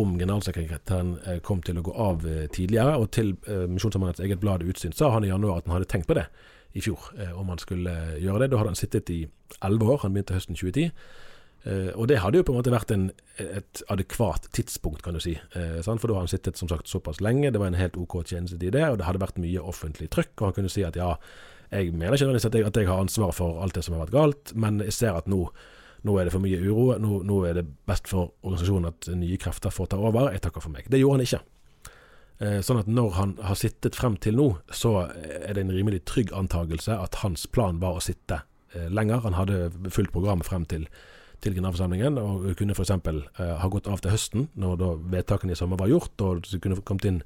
om 0.00 0.14
generalsekretæren 0.16 1.18
eh, 1.26 1.42
kom 1.44 1.60
til 1.66 1.78
å 1.78 1.84
gå 1.84 1.94
av 1.94 2.24
tidligere. 2.54 2.96
Og 2.96 3.10
til 3.14 3.36
Misjonssambandets 3.46 4.24
eget 4.24 4.42
blad 4.42 4.64
Utsyn 4.64 4.96
sa 4.96 5.12
han 5.14 5.26
i 5.26 5.30
januar 5.30 5.60
at 5.60 5.68
han 5.68 5.78
hadde 5.78 5.90
tenkt 5.92 6.10
på 6.10 6.16
det 6.18 6.30
i 6.74 6.82
fjor, 6.84 7.10
eh, 7.18 7.32
om 7.38 7.50
han 7.52 7.58
skulle 7.58 7.94
gjøre 8.20 8.44
det. 8.44 8.52
Da 8.52 8.60
hadde 8.60 8.74
han 8.74 8.78
sittet 8.78 9.10
i 9.10 9.24
elleve 9.62 9.96
år, 9.96 10.04
han 10.04 10.14
begynte 10.14 10.36
høsten 10.36 10.58
2010. 10.58 10.90
Uh, 11.60 11.92
og 11.92 12.06
det 12.08 12.22
hadde 12.22 12.38
jo 12.38 12.44
på 12.48 12.54
en 12.54 12.56
måte 12.56 12.72
vært 12.72 12.92
en, 12.94 13.10
et 13.36 13.82
adekvat 13.92 14.46
tidspunkt, 14.56 15.02
kan 15.04 15.12
du 15.12 15.20
si. 15.20 15.34
For 15.52 16.08
da 16.08 16.14
har 16.16 16.22
han 16.22 16.30
sittet 16.32 16.56
som 16.56 16.70
sagt 16.70 16.88
såpass 16.88 17.20
lenge, 17.20 17.50
det 17.52 17.60
var 17.60 17.68
en 17.68 17.76
helt 17.76 17.98
OK 18.00 18.22
tjenestetid 18.22 18.72
det, 18.72 18.86
og 18.88 18.96
det 18.96 19.04
hadde 19.04 19.20
vært 19.20 19.42
mye 19.42 19.60
offentlig 19.60 20.08
trykk. 20.14 20.32
Og 20.38 20.46
han 20.48 20.56
kunne 20.56 20.72
si 20.72 20.86
at 20.88 20.96
ja, 20.96 21.10
jeg 21.70 21.92
mener 21.92 22.16
ikke 22.16 22.32
at 22.32 22.56
jeg, 22.56 22.64
at 22.66 22.80
jeg 22.80 22.88
har 22.88 23.02
ansvar 23.02 23.34
for 23.36 23.60
alt 23.62 23.76
det 23.76 23.84
som 23.84 23.94
har 23.94 24.06
vært 24.06 24.16
galt, 24.16 24.54
men 24.56 24.80
jeg 24.86 24.96
ser 24.96 25.20
at 25.20 25.28
nå, 25.28 25.44
nå 26.08 26.16
er 26.16 26.26
det 26.26 26.34
for 26.34 26.42
mye 26.42 26.58
uro, 26.64 26.94
nå, 26.98 27.20
nå, 27.28 27.42
er 27.46 27.60
det 27.60 27.66
best 27.86 28.08
for 28.08 28.32
organisasjonen 28.40 28.90
at 28.90 29.10
nye 29.20 29.38
krefter 29.40 29.74
får 29.74 29.92
ta 29.92 30.00
over. 30.00 30.32
Jeg 30.32 30.42
takker 30.46 30.64
for 30.64 30.72
meg. 30.72 30.88
Det 30.90 31.02
gjorde 31.02 31.20
han 31.20 31.28
ikke. 31.28 31.42
Uh, 32.40 32.58
sånn 32.64 32.80
at 32.80 32.88
når 32.90 33.14
han 33.18 33.36
har 33.44 33.58
sittet 33.58 33.98
frem 33.98 34.16
til 34.16 34.38
nå, 34.40 34.48
så 34.72 35.10
er 35.12 35.54
det 35.54 35.66
en 35.66 35.74
rimelig 35.74 36.04
trygg 36.08 36.34
antakelse 36.36 36.96
at 36.96 37.20
hans 37.24 37.46
plan 37.52 37.80
var 37.82 37.98
å 37.98 38.04
sitte 38.04 38.42
lenger. 38.70 39.24
Han 39.24 39.34
hadde 39.34 39.90
fulgt 39.90 40.12
programmet 40.14 40.46
frem 40.46 40.62
til 40.70 40.84
til 41.40 41.54
generalforsamlingen, 41.56 42.18
og 42.20 42.50
kunne 42.58 42.74
f.eks. 42.76 42.90
Uh, 42.92 43.54
ha 43.62 43.68
gått 43.72 43.86
av 43.88 44.02
til 44.04 44.12
høsten, 44.12 44.50
når 44.60 45.00
vedtakene 45.08 45.54
i 45.54 45.58
sommer 45.58 45.80
var 45.80 45.88
gjort, 45.88 46.12
og 46.20 46.42
det 46.44 46.60
kunne 46.60 46.76
kommet 46.84 47.06
inn 47.08 47.22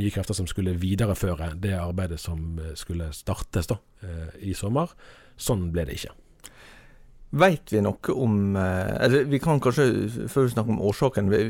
nye 0.00 0.12
krefter 0.14 0.38
som 0.38 0.48
skulle 0.48 0.78
videreføre 0.80 1.50
det 1.60 1.74
arbeidet 1.76 2.20
som 2.22 2.56
eh, 2.62 2.72
skulle 2.78 3.10
startes 3.12 3.68
da, 3.68 3.76
i 4.40 4.54
sommer. 4.56 4.92
Sånn 5.40 5.66
ble 5.74 5.84
det 5.88 5.98
ikke. 5.98 6.14
Veit 7.40 7.70
vi 7.70 7.82
noe 7.84 8.14
om 8.18 8.56
eh, 8.58 8.94
eller 9.04 9.28
Vi 9.30 9.38
kan 9.42 9.60
kanskje, 9.62 9.86
før 10.30 10.48
vi 10.48 10.54
snakker 10.54 10.74
om 10.74 10.80
årsaken 10.82 11.28
vi, 11.30 11.42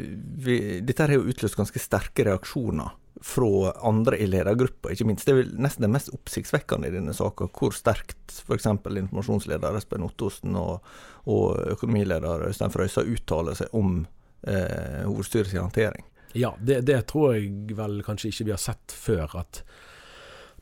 vi, 0.44 0.56
Dette 0.84 1.06
har 1.06 1.14
jo 1.14 1.24
utløst 1.30 1.56
ganske 1.56 1.80
sterke 1.80 2.26
reaksjoner 2.28 2.98
fra 3.20 3.72
andre 3.86 4.18
i 4.18 4.26
ledergruppa, 4.26 4.92
ikke 4.92 5.06
minst. 5.08 5.26
Det 5.28 5.34
er 5.34 5.50
nesten 5.60 5.84
det 5.84 5.92
mest 5.92 6.12
oppsiktsvekkende 6.14 6.88
i 6.88 6.94
denne 6.94 7.14
saka, 7.16 7.50
hvor 7.52 7.74
sterkt 7.76 8.32
f.eks. 8.46 8.66
informasjonsleder 8.66 9.76
Espen 9.76 10.06
Ottosen 10.06 10.56
og, 10.56 10.86
og 11.28 11.60
økonomileder 11.76 12.46
Øystein 12.48 12.72
Frøysa 12.72 13.04
uttaler 13.04 13.58
seg 13.58 13.76
om 13.76 14.02
eh, 14.48 15.04
hovedstyrets 15.04 15.56
håndtering. 15.58 16.06
Ja, 16.32 16.54
det, 16.60 16.80
det, 16.88 17.02
tror 17.10 17.34
jeg 17.34 17.76
vel 17.76 18.00
kanskje 18.06 18.30
ikke 18.30 18.48
vi 18.48 18.54
har 18.54 18.62
sett 18.62 18.94
før. 18.94 19.34
At 19.42 19.64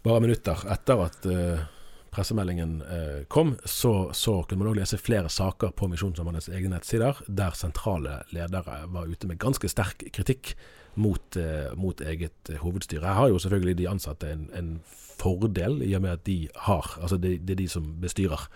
bare 0.03 0.23
minutter 0.25 0.65
etter 0.73 1.03
at 1.05 1.29
uh, 1.29 1.67
pressemeldingen 2.11 2.81
eh, 2.83 3.25
kom, 3.29 3.57
så, 3.65 4.11
så, 4.17 4.41
kunne 4.43 4.63
man 4.63 4.73
òg 4.73 4.79
lese 4.81 4.99
flere 4.99 5.29
saker 5.29 5.75
på 5.77 5.91
Misjonssambandets 5.93 6.49
egne 6.49 6.73
nettsider 6.73 7.21
der 7.29 7.57
sentrale 7.59 8.23
ledere 8.33 8.81
var 8.89 9.11
ute 9.11 9.29
med 9.29 9.39
ganske 9.43 9.69
sterk 9.69 10.07
kritikk 10.17 10.55
mot, 10.95 11.37
eh, 11.37 11.71
mot 11.77 12.01
eget 12.01 12.51
hovedstyre. 12.63 13.07
Her 13.07 13.15
har 13.15 13.29
jo 13.29 13.39
selvfølgelig 13.39 13.79
de 13.79 13.89
ansatte 13.89 14.33
en, 14.33 14.49
en 14.55 14.81
fordel, 15.19 15.83
i 15.83 15.95
og 15.95 16.03
med 16.03 16.11
at 16.11 16.27
de 16.27 16.49
har 16.57 16.99
Altså 17.01 17.17
det, 17.17 17.41
det, 17.47 17.51
er 17.51 17.63
de 17.63 17.69
som 17.69 18.01
bestyrer 18.01 18.49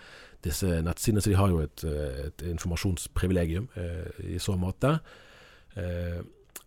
disse 0.43 0.81
nettsidene, 0.83 1.21
så 1.21 1.29
de 1.29 1.39
har 1.39 1.49
jo 1.49 1.59
et, 1.63 1.83
et 1.83 2.45
informasjonsprivilegium 2.51 3.69
eh, 3.75 4.35
i 4.35 4.39
så 4.39 4.57
måte. 4.59 4.97
Eh, 5.75 6.19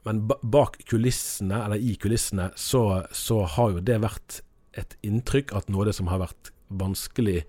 men 0.06 0.22
bak 0.28 0.78
kulissene, 0.88 1.64
eller 1.64 1.76
i 1.76 1.96
kulissene, 2.00 2.50
så, 2.56 3.06
så 3.12 3.42
har 3.56 3.74
jo 3.74 3.84
det 3.84 4.00
vært 4.00 4.40
et 4.76 4.96
inntrykk 5.02 5.52
at 5.56 5.68
noe 5.68 5.84
av 5.84 5.90
det 5.90 5.96
som 5.98 6.10
har 6.12 6.22
vært 6.22 6.52
vanskelig 6.68 7.42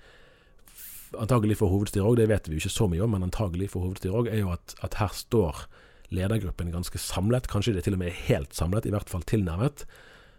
antagelig 1.15 1.57
for 1.62 1.71
hovedstyret 1.71 2.05
òg, 2.05 2.17
det 2.19 2.27
vet 2.31 2.47
vi 2.47 2.57
jo 2.57 2.63
ikke 2.63 2.74
så 2.74 2.88
mye 2.91 3.03
om, 3.05 3.13
men 3.15 3.25
antagelig 3.27 3.71
for 3.74 3.86
hovedstyret 3.86 4.17
òg, 4.19 4.29
er 4.31 4.41
jo 4.41 4.51
at, 4.53 4.75
at, 4.83 4.97
her 5.00 5.13
står 5.15 5.67
ledergruppen 6.13 6.71
ganske 6.71 6.99
samlet. 7.01 7.49
Kanskje 7.51 7.75
det 7.77 7.85
til 7.87 7.97
og 7.97 8.01
med 8.03 8.15
helt 8.27 8.55
samlet, 8.55 8.87
i 8.87 8.93
hvert 8.93 9.09
fall 9.11 9.25
tilnærmet. 9.27 9.85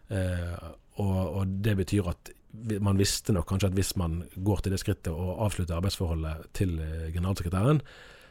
Eh, 0.09 0.69
og, 0.99 1.19
og, 1.37 1.57
det 1.65 1.77
betyr 1.79 2.11
at 2.11 2.33
man 2.81 2.99
visste 2.99 3.35
nok 3.37 3.47
kanskje 3.51 3.69
at 3.71 3.77
hvis 3.77 3.95
man 4.01 4.23
går 4.35 4.65
til 4.65 4.73
det 4.73 4.81
skrittet 4.81 5.13
og 5.13 5.43
avslutter 5.45 5.77
arbeidsforholdet 5.77 6.49
til 6.57 6.79
eh, 6.81 7.11
generalsekretæren, 7.15 7.83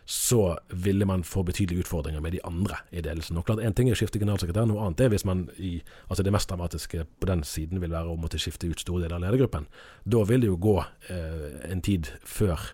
så 0.08 0.56
ville 0.72 1.06
man 1.06 1.24
få 1.28 1.44
betydelige 1.44 1.84
utfordringer 1.84 2.22
med 2.24 2.32
de 2.32 2.40
andre 2.48 2.78
i 2.92 3.02
ledelsen. 3.02 3.38
Og 3.38 3.46
klart 3.46 3.60
Én 3.60 3.74
ting 3.76 3.90
er 3.90 3.98
å 3.98 4.00
skifte 4.00 4.22
generalsekretær, 4.22 4.66
noe 4.70 4.86
annet 4.86 5.04
er 5.04 5.12
hvis 5.12 5.26
man 5.28 5.50
i 5.60 5.82
altså 6.08 6.24
det 6.24 6.32
mest 6.32 6.48
dramatiske 6.50 7.04
på 7.20 7.28
den 7.28 7.44
siden 7.44 7.84
vil 7.84 7.92
være 7.92 8.14
å 8.14 8.20
måtte 8.20 8.40
skifte 8.40 8.70
ut 8.72 8.80
store 8.80 9.04
deler 9.04 9.18
av 9.20 9.26
ledergruppen. 9.26 9.68
Da 10.08 10.24
vil 10.30 10.46
det 10.46 10.48
jo 10.48 10.62
gå 10.64 10.78
eh, 11.12 11.60
en 11.68 11.84
tid 11.84 12.08
før 12.24 12.70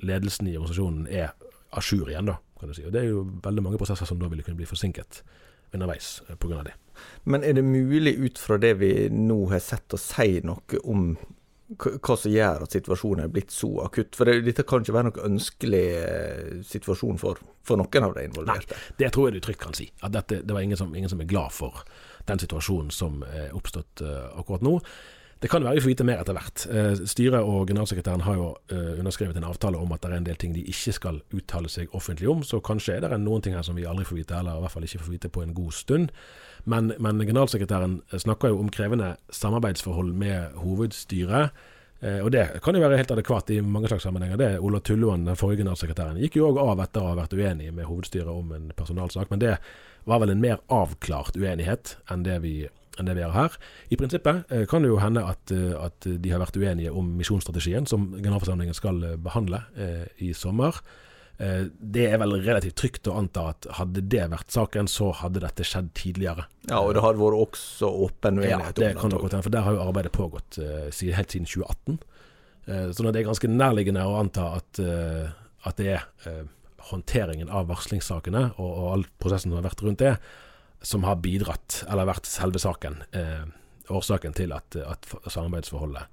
ledelsen 0.00 0.48
i 0.48 0.56
organisasjonen 0.56 1.04
er 1.12 1.36
a 1.76 1.84
jour 1.84 2.08
igjen, 2.08 2.32
da, 2.32 2.38
kan 2.60 2.70
du 2.70 2.76
si. 2.76 2.84
Og 2.86 2.92
Det 2.92 3.02
er 3.02 3.10
jo 3.10 3.26
veldig 3.44 3.64
mange 3.64 3.80
prosesser 3.80 4.08
som 4.08 4.20
da 4.20 4.30
ville 4.32 4.44
kunne 4.46 4.58
bli 4.58 4.68
forsinket 4.68 5.22
underveis 5.74 6.22
eh, 6.28 6.36
pga. 6.36 6.62
det. 6.62 6.74
Men 7.24 7.44
er 7.44 7.52
det 7.52 7.64
mulig 7.64 8.16
ut 8.18 8.38
fra 8.38 8.58
det 8.58 8.74
vi 8.80 8.92
nå 9.12 9.46
har 9.50 9.60
sett, 9.60 9.92
å 9.92 10.00
si 10.00 10.40
noe 10.44 10.84
om 10.84 11.10
hva 11.66 12.14
som 12.14 12.30
gjør 12.30 12.62
at 12.62 12.74
situasjonen 12.76 13.24
er 13.24 13.30
blitt 13.34 13.50
så 13.50 13.68
akutt. 13.82 14.14
For 14.14 14.28
det, 14.28 14.44
dette 14.46 14.62
kan 14.68 14.84
ikke 14.84 14.94
være 14.94 15.08
noen 15.08 15.32
ønskelig 15.32 15.84
eh, 15.98 16.52
situasjon 16.66 17.18
for, 17.18 17.40
for, 17.66 17.80
noen 17.80 18.06
av 18.06 18.14
de 18.14 18.26
involverte. 18.28 18.76
Nei, 18.76 18.94
det 19.02 19.10
tror 19.14 19.28
jeg 19.28 19.36
du 19.36 19.46
trygt 19.48 19.64
kan 19.64 19.74
si. 19.74 19.88
At 20.06 20.14
dette, 20.14 20.44
det 20.46 20.54
var 20.54 20.62
ingen 20.62 20.78
som, 20.78 20.94
ingen 20.94 21.10
som, 21.10 21.20
er 21.22 21.30
glad 21.30 21.54
for 21.56 21.82
den 22.30 22.42
situasjonen 22.42 22.94
som 22.94 23.18
er 23.26 23.54
oppstått 23.54 24.04
uh, 24.06 24.30
akkurat 24.38 24.62
nå. 24.66 24.76
Det 25.42 25.50
kan 25.52 25.64
være 25.64 25.76
vi 25.76 25.84
får 25.84 25.92
vite 25.92 26.06
mer 26.08 26.22
etter 26.22 26.36
hvert. 26.36 26.64
Uh, 26.70 27.04
styret 27.04 27.44
og 27.44 27.68
generalsekretæren 27.68 28.24
har 28.24 28.38
jo 28.38 28.48
uh, 28.72 28.98
underskrevet 28.98 29.36
en 29.36 29.48
avtale 29.48 29.78
om 29.78 29.92
at 29.92 30.02
det 30.02 30.10
er 30.10 30.16
en 30.22 30.28
del 30.28 30.40
ting 30.40 30.56
de 30.56 30.64
ikke 30.64 30.94
skal 30.96 31.20
uttale 31.36 31.68
seg 31.72 31.92
offentlig 31.96 32.30
om, 32.32 32.42
så 32.46 32.62
kanskje 32.64 32.96
er 32.96 33.04
det 33.04 33.20
noen 33.20 33.44
ting 33.44 33.56
her 33.56 33.66
som 33.66 33.76
vi 33.76 33.84
aldri 33.84 34.08
får 34.08 34.22
vite, 34.22 34.40
eller 34.40 34.56
i 34.56 34.64
hvert 34.64 34.72
fall 34.74 34.88
ikke 34.88 35.04
får 35.04 35.16
vite 35.18 35.32
på 35.32 35.44
en 35.44 35.54
god 35.56 35.76
stund. 35.76 36.12
Men, 36.64 36.92
men 36.98 37.20
generalsekretæren 37.22 38.00
snakker 38.16 38.50
jo 38.50 38.60
om 38.64 38.72
krevende 38.72 39.14
samarbeidsforhold 39.30 40.14
med 40.16 40.56
hovedstyret. 40.64 41.52
Eh, 42.00 42.20
og 42.20 42.30
det 42.32 42.60
kan 42.64 42.76
jo 42.76 42.82
være 42.82 42.98
helt 43.00 43.12
adekvat 43.14 43.50
i 43.54 43.60
mange 43.64 43.88
slags 43.88 44.04
sammenhenger. 44.04 44.36
Det 44.40 44.50
Ola 44.60 44.80
Tulluan, 44.80 45.24
den 45.28 45.38
forrige 45.38 45.62
generalsekretæren, 45.62 46.18
gikk 46.20 46.40
jo 46.40 46.50
òg 46.50 46.60
av 46.60 46.82
etter 46.84 47.02
å 47.02 47.12
ha 47.12 47.20
vært 47.22 47.36
uenig 47.36 47.70
med 47.74 47.88
hovedstyret 47.88 48.32
om 48.32 48.52
en 48.56 48.72
personalsak. 48.76 49.30
Men 49.32 49.42
det 49.42 49.54
var 50.06 50.20
vel 50.22 50.34
en 50.34 50.42
mer 50.42 50.60
avklart 50.72 51.38
uenighet 51.38 51.96
enn 52.12 52.26
det 52.26 52.40
vi, 52.44 52.56
enn 52.98 53.08
det 53.08 53.16
vi 53.18 53.24
har 53.24 53.34
her. 53.36 53.56
I 53.92 53.98
prinsippet 54.00 54.52
eh, 54.52 54.66
kan 54.70 54.84
det 54.84 54.92
jo 54.92 55.00
hende 55.02 55.24
at, 55.28 55.52
eh, 55.54 55.74
at 55.78 56.06
de 56.06 56.32
har 56.32 56.42
vært 56.42 56.58
uenige 56.60 56.92
om 56.92 57.16
misjonsstrategien, 57.18 57.88
som 57.90 58.12
generalforsamlingen 58.16 58.76
skal 58.76 59.02
behandle 59.22 59.64
eh, 59.76 60.06
i 60.24 60.32
sommer. 60.36 60.80
Eh, 61.38 61.66
det 61.68 62.06
er 62.08 62.20
vel 62.22 62.38
relativt 62.40 62.78
trygt 62.80 63.08
å 63.10 63.16
anta 63.20 63.50
at 63.52 63.68
hadde 63.78 64.04
det 64.08 64.24
vært 64.32 64.52
saken, 64.52 64.88
så 64.88 65.10
hadde 65.20 65.42
dette 65.44 65.66
skjedd 65.68 65.90
tidligere. 65.98 66.46
Ja, 66.70 66.80
og 66.80 66.94
det 66.96 67.04
hadde 67.04 67.20
vært 67.20 67.40
også 67.42 67.90
åpen 68.06 68.40
uenighet 68.40 68.80
ja, 68.80 68.88
det 68.88 68.92
kan 69.00 69.12
det 69.12 69.20
hende, 69.20 69.42
for 69.44 69.52
der 69.52 69.66
har 69.66 69.76
jo 69.76 69.84
arbeidet 69.84 70.14
pågått 70.16 70.60
uh, 70.62 70.88
helt 70.88 71.34
siden 71.34 71.48
2018. 71.48 72.00
Uh, 72.66 72.88
så 72.90 73.04
det 73.04 73.20
er 73.20 73.28
ganske 73.28 73.52
nærliggende 73.52 74.06
å 74.08 74.16
anta 74.22 74.48
at, 74.56 74.80
at 75.66 75.82
det 75.82 75.92
er 75.98 76.08
håndteringen 76.88 77.50
av 77.52 77.68
varslingssakene 77.68 78.42
og, 78.56 78.66
og 78.70 78.88
all 78.94 79.06
prosessen 79.20 79.50
som 79.50 79.58
har 79.58 79.68
vært 79.68 79.84
rundt 79.84 80.02
det, 80.02 80.16
som 80.84 81.06
har 81.06 81.20
bidratt, 81.22 81.82
eller 81.90 82.08
vært 82.08 82.28
selve 82.28 82.60
saken, 82.62 83.00
årsaken 83.90 84.34
til 84.36 84.52
at, 84.54 84.76
at 84.76 85.08
samarbeidsforholdet 85.24 86.04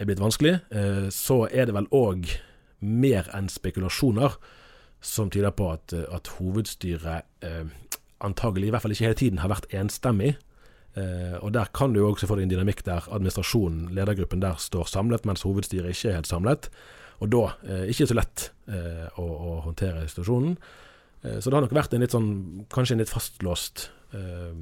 er 0.00 0.08
blitt 0.08 0.20
vanskelig. 0.20 0.58
så 1.14 1.36
er 1.46 1.68
det 1.68 1.76
vel 1.76 1.86
òg 1.94 2.26
mer 2.84 3.28
enn 3.36 3.48
spekulasjoner 3.52 4.36
som 5.04 5.30
tyder 5.32 5.52
på 5.56 5.68
at, 5.74 5.92
at 5.92 6.30
hovedstyret 6.38 7.26
eh, 7.44 7.68
antagelig, 8.24 8.68
i 8.68 8.74
hvert 8.74 8.84
fall 8.84 8.94
ikke 8.94 9.08
hele 9.08 9.20
tiden, 9.20 9.40
har 9.42 9.52
vært 9.52 9.68
enstemmig. 9.76 10.34
Eh, 10.96 11.36
og 11.42 11.52
Der 11.52 11.68
kan 11.74 11.92
du 11.92 12.00
jo 12.00 12.10
også 12.12 12.28
få 12.30 12.38
en 12.40 12.50
dynamikk 12.50 12.84
der 12.86 13.08
administrasjonen, 13.12 13.92
ledergruppen, 13.94 14.40
der 14.40 14.56
står 14.58 14.88
samlet, 14.88 15.26
mens 15.26 15.44
hovedstyret 15.44 15.92
ikke 15.92 16.12
er 16.12 16.20
helt 16.20 16.30
samlet. 16.30 16.70
Og 17.20 17.30
da 17.32 17.44
eh, 17.66 17.84
ikke 17.92 18.08
så 18.08 18.16
lett 18.16 18.48
eh, 18.68 19.06
å, 19.20 19.26
å, 19.26 19.60
håndtere 19.68 20.06
situasjonen. 20.08 20.56
Eh, 21.24 21.40
så 21.40 21.50
det 21.50 21.58
har 21.58 21.66
nok 21.66 21.76
vært 21.76 21.96
en 21.96 22.04
litt 22.04 22.14
sånn, 22.14 22.30
kanskje 22.72 22.96
en 22.96 23.02
litt 23.02 23.12
fastlåst 23.12 23.88
eh, 24.16 24.54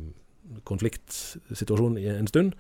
konfliktsituasjon 0.68 2.00
i 2.00 2.08
en 2.14 2.30
stund, 2.30 2.56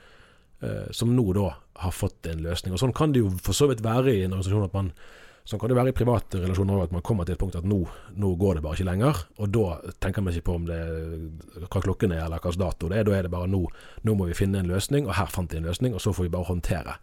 som 0.94 1.10
nå 1.10 1.24
da 1.34 1.48
har 1.82 1.90
fått 1.90 2.28
en 2.30 2.38
løsning. 2.44 2.70
Og 2.70 2.78
Sånn 2.78 2.92
kan 2.94 3.10
det 3.10 3.18
jo 3.18 3.32
for 3.42 3.50
så 3.50 3.66
vidt 3.66 3.80
være 3.82 4.12
i 4.12 4.20
en 4.22 4.36
organisasjon 4.36 4.68
at 4.68 4.76
man 4.76 4.92
Sånn 5.42 5.58
kan 5.58 5.72
det 5.72 5.74
være 5.74 5.90
i 5.90 5.96
private 5.96 6.38
relasjoner 6.38 6.76
òg, 6.76 6.84
at 6.86 6.92
man 6.94 7.02
kommer 7.02 7.26
til 7.26 7.34
et 7.34 7.40
punkt 7.40 7.56
at 7.58 7.64
nå, 7.66 7.80
nå, 8.14 8.28
går 8.38 8.58
det 8.58 8.62
bare 8.62 8.78
ikke 8.78 8.86
lenger. 8.86 9.22
Og 9.42 9.50
da 9.50 9.64
tenker 10.04 10.22
man 10.22 10.36
ikke 10.36 10.46
på 10.46 10.54
om 10.60 10.68
det, 10.68 10.78
hva 11.64 11.82
klokken 11.82 12.14
er 12.14 12.22
eller 12.22 12.38
hvilken 12.38 12.62
dato 12.62 12.90
det 12.92 13.00
er. 13.00 13.08
Da 13.08 13.16
er 13.16 13.26
det 13.26 13.32
bare 13.32 13.50
nå, 13.50 13.64
nå 14.06 14.14
må 14.18 14.28
vi 14.28 14.36
finne 14.38 14.60
en 14.62 14.70
løsning, 14.70 15.08
og 15.08 15.16
her 15.18 15.32
fant 15.34 15.50
de 15.50 15.58
en 15.58 15.66
løsning, 15.66 15.96
og 15.98 16.04
så 16.04 16.14
får 16.14 16.28
vi 16.28 16.32
bare 16.36 16.46
håndtere 16.46 16.94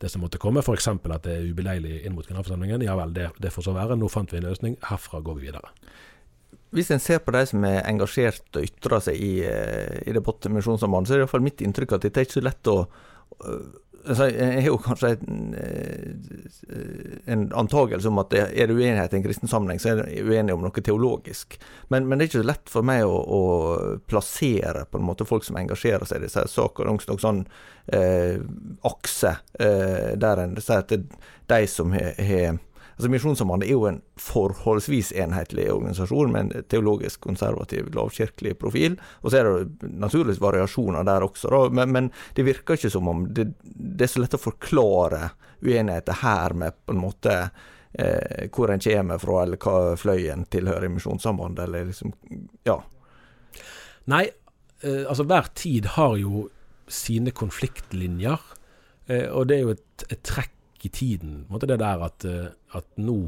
det 0.00 0.12
som 0.12 0.22
måtte 0.22 0.38
komme. 0.38 0.62
F.eks. 0.62 0.86
at 0.86 1.26
det 1.26 1.34
er 1.34 1.50
ubeleilig 1.50 2.04
inn 2.06 2.14
mot 2.14 2.28
generalforsamlingen. 2.28 2.86
Ja 2.86 2.94
vel, 3.00 3.16
det, 3.16 3.26
det 3.42 3.50
får 3.52 3.66
så 3.66 3.74
være. 3.74 3.98
Nå 3.98 4.08
fant 4.12 4.30
vi 4.30 4.38
en 4.38 4.46
løsning, 4.46 4.78
herfra 4.86 5.20
går 5.26 5.40
vi 5.40 5.50
videre. 5.50 5.74
Hvis 6.70 6.90
en 6.94 7.02
ser 7.02 7.22
på 7.24 7.34
de 7.34 7.44
som 7.50 7.64
er 7.66 7.82
engasjert 7.82 8.56
og 8.56 8.66
ytrer 8.66 9.02
seg 9.02 9.18
i, 9.18 9.32
eh, 9.42 10.00
i 10.06 10.14
debatten 10.14 10.52
med 10.52 10.60
Misjonssambandet, 10.60 11.10
så 11.10 11.14
er 11.14 11.20
det 11.20 11.26
iallfall 11.26 11.46
mitt 11.46 11.62
inntrykk 11.64 11.96
at 11.96 12.06
dette 12.06 12.22
er 12.22 12.28
ikke 12.28 12.38
så 12.38 12.46
lett 12.46 12.70
å 12.70 12.76
altså, 14.04 14.28
Jeg 14.28 14.62
har 14.62 14.68
jo 14.68 14.78
kanskje 14.82 15.10
en, 15.16 15.54
eh, 15.54 17.32
en 17.32 17.52
antakelse 17.52 18.08
om 18.08 18.20
at 18.22 18.34
er 18.34 18.68
det 18.70 18.76
uenighet 18.76 19.12
i 19.12 19.18
en 19.18 19.24
kristen 19.24 19.50
sammenheng, 19.50 19.80
så 19.80 19.92
er 19.92 20.02
det 20.02 20.22
uenighet 20.22 20.56
om 20.56 20.64
noe 20.64 20.84
teologisk. 20.84 21.58
Men, 21.88 22.08
men, 22.08 22.18
det 22.18 22.26
er 22.26 22.30
ikke 22.30 22.42
så 22.42 22.50
lett 22.50 22.72
for 22.72 22.86
meg 22.86 23.04
å, 23.04 23.18
å, 23.20 23.42
plassere 24.10 24.86
på 24.90 25.00
en 25.00 25.06
måte 25.06 25.28
folk 25.28 25.46
som 25.46 25.58
engasjerer 25.60 26.06
seg 26.08 26.20
i 26.20 26.28
disse 26.28 26.46
sakene. 26.50 26.96
Noen 26.96 27.22
sånn 27.22 27.44
eh, 27.92 28.40
akse 28.88 29.36
eh, 29.58 30.16
der 30.20 30.44
en 30.44 30.58
sier 30.60 30.84
at 30.84 30.92
det, 30.92 31.04
de 31.50 31.62
som 31.70 31.92
har 31.94 32.60
Altså 33.00 33.08
Misjonssambandet 33.14 33.70
er 33.70 33.78
jo 33.78 33.86
en 33.88 34.02
forholdsvis 34.20 35.14
enhetlig 35.16 35.70
organisasjon 35.72 36.32
med 36.34 36.40
en 36.42 36.64
teologisk 36.68 37.22
konservativ, 37.24 37.86
lavkirkelig 37.96 38.58
profil. 38.60 38.98
Og 39.24 39.32
så 39.32 39.38
er 39.40 39.48
det 39.48 39.88
naturligvis 39.88 40.42
variasjoner 40.42 41.06
der 41.08 41.24
også, 41.24 41.48
da. 41.48 41.62
Men, 41.78 41.94
men, 41.96 42.10
det 42.36 42.44
virker 42.44 42.76
ikke 42.76 42.90
som 42.92 43.08
om 43.08 43.22
det, 43.32 43.46
det, 43.62 44.04
er 44.04 44.12
så 44.12 44.20
lett 44.20 44.36
å 44.36 44.42
forklare 44.42 45.30
uenigheter 45.64 46.20
her 46.20 46.58
med 46.60 46.76
på 46.84 46.92
en 46.92 47.00
måte 47.00 47.38
eh, 47.40 48.52
hvor 48.52 48.74
en 48.74 48.84
kommer 48.84 49.24
fra, 49.24 49.40
eller 49.46 49.64
hva 49.64 49.96
fløyen 50.04 50.44
tilhører 50.52 50.90
i 50.90 50.94
Misjonssambandet, 50.98 51.64
eller 51.64 51.88
liksom 51.94 52.12
Ja. 52.68 52.82
Nei, 54.12 54.26
eh, 54.84 55.02
altså 55.08 55.24
hver 55.24 55.48
tid 55.56 55.94
har 55.96 56.20
jo 56.20 56.50
sine 56.84 57.32
konfliktlinjer, 57.32 58.48
eh, 59.08 59.28
og 59.32 59.48
det 59.48 59.56
er 59.56 59.68
jo 59.70 59.76
et, 59.78 60.10
et 60.10 60.26
trekk 60.36 60.52
i 60.84 60.90
tiden. 60.92 61.44
Måte 61.50 61.68
det 61.70 61.80
der 61.82 62.02
at, 62.06 62.24
eh, 62.24 62.50
at, 62.76 62.90
nå 62.96 63.22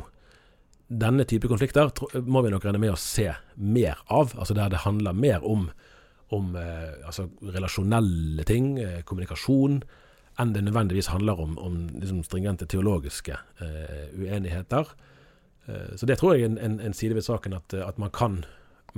Denne 0.93 1.25
type 1.25 1.49
konflikter 1.49 1.89
må 2.29 2.43
vi 2.45 2.51
nok 2.53 2.67
regne 2.67 2.81
med 2.83 2.93
å 2.93 3.01
se 3.01 3.31
mer 3.57 4.03
av. 4.13 4.35
Altså 4.37 4.53
der 4.53 4.69
det 4.69 4.83
handler 4.83 5.15
mer 5.17 5.41
om, 5.41 5.71
om 6.29 6.51
eh, 6.59 6.99
altså 7.09 7.31
relasjonelle 7.41 8.45
ting, 8.45 8.75
eh, 8.77 8.99
kommunikasjon, 9.09 9.79
enn 10.43 10.53
det 10.53 10.67
nødvendigvis 10.67 11.09
handler 11.09 11.41
om, 11.41 11.55
om 11.57 11.79
liksom 11.95 12.21
stringente 12.27 12.69
teologiske 12.69 13.39
uh, 13.63 14.05
uenigheter. 14.21 14.93
Uh, 15.65 15.97
så 15.97 16.09
det 16.09 16.19
tror 16.21 16.35
jeg 16.35 16.45
er 16.45 16.51
en, 16.51 16.61
en, 16.61 16.79
en, 16.81 16.97
side 16.97 17.17
ved 17.17 17.25
saken, 17.25 17.57
at, 17.57 17.73
at 17.73 18.01
man 18.01 18.13
kan 18.13 18.43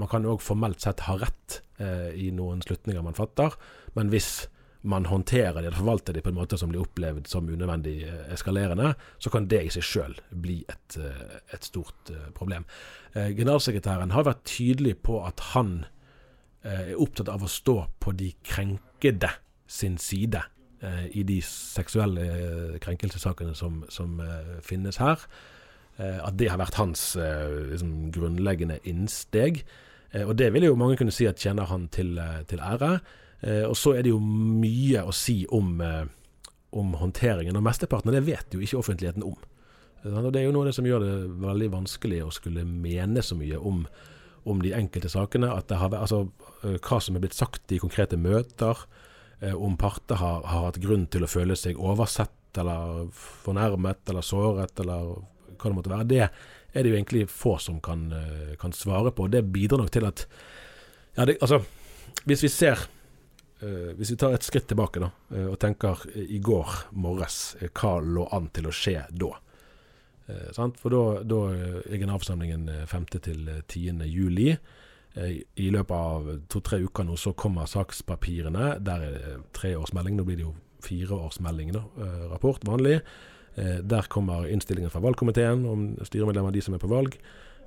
man 0.01 0.11
kan 0.11 0.27
òg 0.27 0.43
formelt 0.43 0.83
sett 0.83 1.05
ha 1.07 1.17
rett 1.21 1.61
eh, 1.83 2.11
i 2.19 2.31
noen 2.35 2.63
slutninger 2.65 3.05
man 3.05 3.17
fatter, 3.17 3.55
men 3.95 4.11
hvis 4.13 4.49
man 4.85 5.07
håndterer 5.07 5.63
det, 5.63 5.73
forvalter 5.73 6.13
det 6.13 6.23
på 6.23 6.29
en 6.29 6.37
måte 6.37 6.59
som 6.61 6.69
blir 6.69 6.83
opplevd 6.85 7.29
som 7.29 7.49
unødvendig 7.49 8.03
eh, 8.05 8.33
eskalerende, 8.35 8.93
så 9.19 9.33
kan 9.33 9.47
det 9.49 9.63
i 9.65 9.73
seg 9.73 9.87
sjøl 9.89 10.17
bli 10.45 10.59
et, 10.69 10.99
eh, 11.01 11.39
et, 11.57 11.65
stort 11.65 12.13
eh, 12.13 12.29
problem. 12.37 12.67
Generalsekretæren 13.15 14.13
har 14.13 14.27
vært 14.27 14.43
tydelig 14.51 14.99
på 15.07 15.21
at 15.25 15.41
han 15.55 15.85
er 16.67 16.97
opptatt 16.99 17.29
av 17.31 17.45
å 17.45 17.51
stå 17.51 17.77
på 18.03 18.13
de 18.17 18.33
krenkede 18.43 19.29
sin 19.71 19.99
side 20.01 20.41
i 21.15 21.23
de 21.23 21.37
seksuelle 21.47 22.25
krenkelsessakene 22.83 23.55
som, 23.55 23.85
som 23.93 24.19
finnes 24.65 24.99
her. 24.99 25.23
At 26.01 26.35
det 26.41 26.49
har 26.51 26.59
vært 26.59 26.81
hans 26.81 27.05
liksom, 27.21 28.11
grunnleggende 28.17 28.81
innsteg. 28.83 29.63
Og 30.25 30.35
det 30.41 30.51
vil 30.57 30.67
jo 30.67 30.81
mange 30.81 30.99
kunne 30.99 31.15
si 31.15 31.29
at 31.31 31.39
tjener 31.39 31.71
han 31.71 31.87
til, 31.95 32.19
til 32.51 32.65
ære. 32.65 32.97
Eh, 33.45 33.65
og 33.69 33.77
så 33.77 33.93
er 33.95 34.05
det 34.05 34.13
jo 34.13 34.21
mye 34.23 35.05
å 35.05 35.13
si 35.15 35.43
om, 35.53 35.77
eh, 35.81 36.05
om 36.73 36.95
håndteringen, 36.97 37.57
og 37.57 37.67
mesteparten 37.67 38.09
av 38.09 38.17
det 38.17 38.25
vet 38.25 38.55
jo 38.55 38.61
ikke 38.61 38.81
offentligheten 38.81 39.25
om. 39.25 39.37
Og 40.05 40.33
Det 40.33 40.41
er 40.41 40.45
jo 40.45 40.53
noe 40.53 40.65
av 40.65 40.67
det 40.67 40.75
som 40.75 40.85
gjør 40.85 41.01
det 41.01 41.41
veldig 41.41 41.71
vanskelig 41.73 42.25
å 42.25 42.33
skulle 42.33 42.65
mene 42.65 43.23
så 43.23 43.35
mye 43.37 43.57
om, 43.57 43.87
om 44.45 44.61
de 44.61 44.75
enkelte 44.75 45.09
sakene. 45.09 45.49
Har, 45.49 45.91
altså, 45.95 46.31
eh, 46.63 46.77
hva 46.77 47.01
som 47.01 47.17
er 47.17 47.21
blitt 47.21 47.37
sagt 47.37 47.73
i 47.73 47.79
konkrete 47.79 48.17
møter, 48.17 48.77
om 49.45 49.77
parter 49.77 50.17
har, 50.17 50.41
har, 50.47 50.63
hatt 50.71 50.81
grunn 50.81 51.07
til 51.07 51.25
å 51.25 51.29
føle 51.29 51.57
seg 51.57 51.77
oversett 51.77 52.57
eller 52.57 53.11
fornærmet 53.13 54.09
eller 54.09 54.23
såret 54.23 54.79
eller 54.81 55.19
hva 55.59 55.69
det 55.69 55.75
måtte 55.75 55.91
være. 55.91 56.07
Det 56.09 56.23
er 56.23 56.83
det 56.83 56.89
jo 56.89 56.97
egentlig 56.97 57.29
få 57.29 57.59
som 57.59 57.81
kan, 57.81 58.07
kan 58.57 58.73
svare 58.73 59.13
på. 59.13 59.27
Det 59.29 59.43
bidrar 59.45 59.83
nok 59.83 59.91
til 59.91 60.07
at 60.07 60.25
ja, 61.17 61.27
det, 61.27 61.37
altså, 61.43 61.61
Hvis 62.25 62.43
vi 62.43 62.49
ser 62.49 62.89
hvis 63.99 64.13
vi 64.15 64.19
tar 64.21 64.35
et 64.37 64.47
skritt 64.47 64.69
tilbake 64.71 65.03
da, 65.03 65.11
uh, 65.35 65.49
og 65.53 65.59
tenker 65.63 66.05
i 66.21 66.41
går 66.43 66.73
morges, 66.93 67.57
hva 67.73 67.97
lå 68.03 68.29
an 68.35 68.51
til 68.55 68.71
å 68.71 68.75
skje 68.75 69.03
da? 69.13 69.35
For 70.81 70.89
da, 70.89 71.01
da 71.29 71.39
er 71.53 71.99
generalforsamlingen 72.01 72.71
5. 72.89 73.03
til 73.27 73.43
10. 73.69 74.07
juli. 74.09 74.55
I 75.61 75.67
løpet 75.69 75.93
av 75.93 76.31
to-tre 76.49 76.79
uker 76.81 77.05
nå 77.05 77.19
så 77.21 77.35
kommer 77.37 77.69
sakspapirene. 77.69 78.71
Der 78.81 79.05
er 79.05 79.19
det 79.19 79.35
treårsmelding. 79.61 80.17
Nå 80.17 80.25
blir 80.25 80.41
det 80.41 80.47
jo 80.47 80.55
fireårsmelding, 80.87 81.75
da. 81.77 81.85
Rapport 82.33 82.65
vanlig. 82.65 83.03
Der 83.53 84.09
kommer 84.09 84.49
innstillingen 84.49 84.89
fra 84.91 85.05
valgkomiteen 85.05 85.69
om 85.69 85.85
styremedlemmer, 86.09 86.57
de 86.57 86.65
som 86.65 86.79
er 86.79 86.81
på 86.81 86.89
valg. 86.89 87.21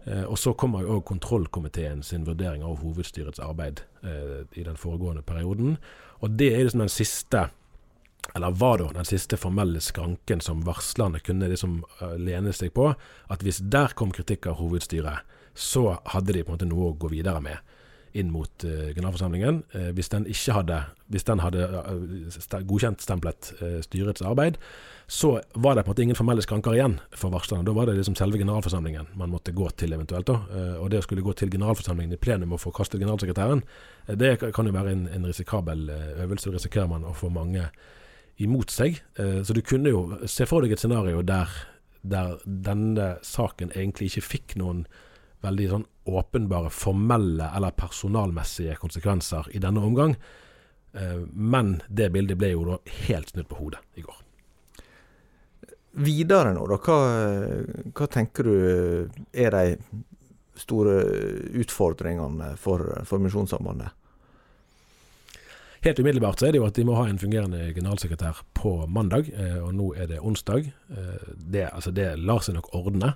Eh, 0.08 0.24
og 0.24 0.40
så 0.40 0.54
kommer 0.56 0.88
òg 0.88 1.04
kontrollkomiteen 1.10 2.04
sin 2.04 2.26
vurdering 2.28 2.64
av 2.64 2.80
hovedstyrets 2.80 3.42
arbeid 3.44 3.84
eh, 4.04 4.44
i 4.56 4.64
den 4.64 4.80
foregående 4.80 5.26
perioden. 5.28 5.78
Og 6.24 6.38
det 6.40 6.54
er 6.54 6.64
liksom 6.64 6.86
den 6.86 6.94
siste 6.94 7.50
eller 8.36 8.52
var 8.52 8.82
da 8.82 8.90
den 8.92 9.08
siste 9.08 9.38
formelle 9.40 9.80
skranken 9.82 10.42
som 10.44 10.66
varslerne 10.68 11.22
kunne 11.24 11.48
liksom 11.48 11.78
uh, 12.02 12.18
lene 12.20 12.52
seg 12.52 12.74
på. 12.76 12.90
At 13.32 13.44
hvis 13.46 13.62
der 13.64 13.96
kom 13.96 14.12
kritikk 14.12 14.50
av 14.52 14.58
hovedstyret, 14.60 15.24
så 15.56 16.02
hadde 16.12 16.36
de 16.36 16.44
på 16.44 16.52
en 16.52 16.58
måte 16.58 16.68
noe 16.68 16.90
å 16.92 16.98
gå 17.00 17.12
videre 17.14 17.40
med 17.42 17.77
inn 18.14 18.32
mot 18.32 18.66
uh, 18.66 18.92
generalforsamlingen. 18.96 19.64
Uh, 19.76 19.90
hvis 19.98 20.12
den 20.14 20.28
ikke 20.30 20.56
hadde, 20.60 20.84
den 21.08 21.44
hadde 21.44 21.66
uh, 21.68 22.62
godkjent 22.68 23.02
stemplet 23.02 23.52
styrets 23.84 24.22
arbeid, 24.22 24.62
så 25.08 25.42
var 25.54 25.76
det 25.76 25.84
på 25.84 25.88
en 25.88 25.92
måte 25.92 26.04
ingen 26.04 26.16
formelle 26.16 26.44
skranker 26.44 26.76
igjen 26.76 26.98
for 27.16 27.32
varslerne. 27.32 27.64
Da 27.64 27.72
var 27.72 27.88
det 27.88 27.96
liksom 27.96 28.16
selve 28.20 28.38
generalforsamlingen 28.42 29.08
man 29.16 29.32
måtte 29.32 29.54
gå 29.56 29.70
til 29.70 29.94
eventuelt. 29.94 30.26
da, 30.26 30.34
eh, 30.52 30.76
Og 30.84 30.90
det 30.92 31.00
å 31.00 31.02
skulle 31.02 31.22
gå 31.22 31.34
til 31.34 31.50
generalforsamlingen 31.50 32.14
i 32.14 32.18
plenum 32.18 32.52
og 32.54 32.60
få 32.60 32.72
kastet 32.72 33.00
generalsekretæren, 33.00 33.64
eh, 34.08 34.16
det 34.16 34.54
kan 34.54 34.66
jo 34.66 34.72
være 34.72 34.92
en, 34.92 35.08
en 35.08 35.26
risikabel 35.26 35.90
eh, 35.90 36.24
øvelse. 36.24 36.52
Risikerer 36.52 36.90
man 36.90 37.04
å 37.04 37.16
få 37.16 37.30
mange 37.32 37.70
imot 38.38 38.70
seg. 38.70 39.02
Så 39.18 39.54
du 39.54 39.62
kunne 39.62 39.90
jo 39.90 40.28
se 40.28 40.46
for 40.46 40.62
deg 40.62 40.72
et 40.72 40.80
scenario 40.80 41.24
der, 41.24 41.50
der 42.04 42.38
denne 42.46 43.18
saken 43.24 43.72
egentlig 43.72 44.12
ikke 44.12 44.22
fikk 44.22 44.56
noen 44.58 44.86
veldig 45.46 45.70
sånn 45.72 45.88
åpenbare 46.08 46.72
formelle 46.74 47.50
eller 47.56 47.76
personalmessige 47.78 48.78
konsekvenser 48.82 49.52
i 49.54 49.62
denne 49.64 49.84
omgang. 49.84 50.16
Men 51.34 51.76
det 51.88 52.08
bildet 52.16 52.40
ble 52.40 52.54
jo 52.56 52.64
da 52.66 52.78
helt 53.10 53.30
snudd 53.30 53.50
på 53.52 53.60
hodet 53.60 53.84
i 54.00 54.06
går 54.06 54.24
videre 55.98 56.54
nå, 56.54 56.66
da, 56.70 56.78
hva, 56.78 56.98
hva, 57.96 58.08
tenker 58.12 58.48
du 58.48 58.58
er 59.34 59.56
de 59.56 59.78
store 60.58 61.00
utfordringene 61.58 62.54
for, 62.62 62.84
for 63.08 63.22
Misjonssambandet? 63.24 63.94
Helt 65.86 66.00
umiddelbart 66.02 66.42
så 66.42 66.48
er 66.48 66.56
det 66.56 66.60
jo 66.62 66.68
at 66.68 66.78
de 66.78 66.86
må 66.88 66.96
ha 66.98 67.06
en 67.08 67.20
fungerende 67.22 67.70
generalsekretær 67.76 68.42
på 68.58 68.72
mandag, 68.92 69.30
eh, 69.30 69.60
og 69.62 69.76
nå 69.78 69.92
er 69.96 70.10
det 70.10 70.24
onsdag. 70.26 70.66
Eh, 70.90 71.28
det, 71.38 71.68
altså 71.70 71.94
det 71.96 72.16
lar 72.18 72.42
seg 72.44 72.58
nok 72.58 72.72
ordne, 72.76 73.14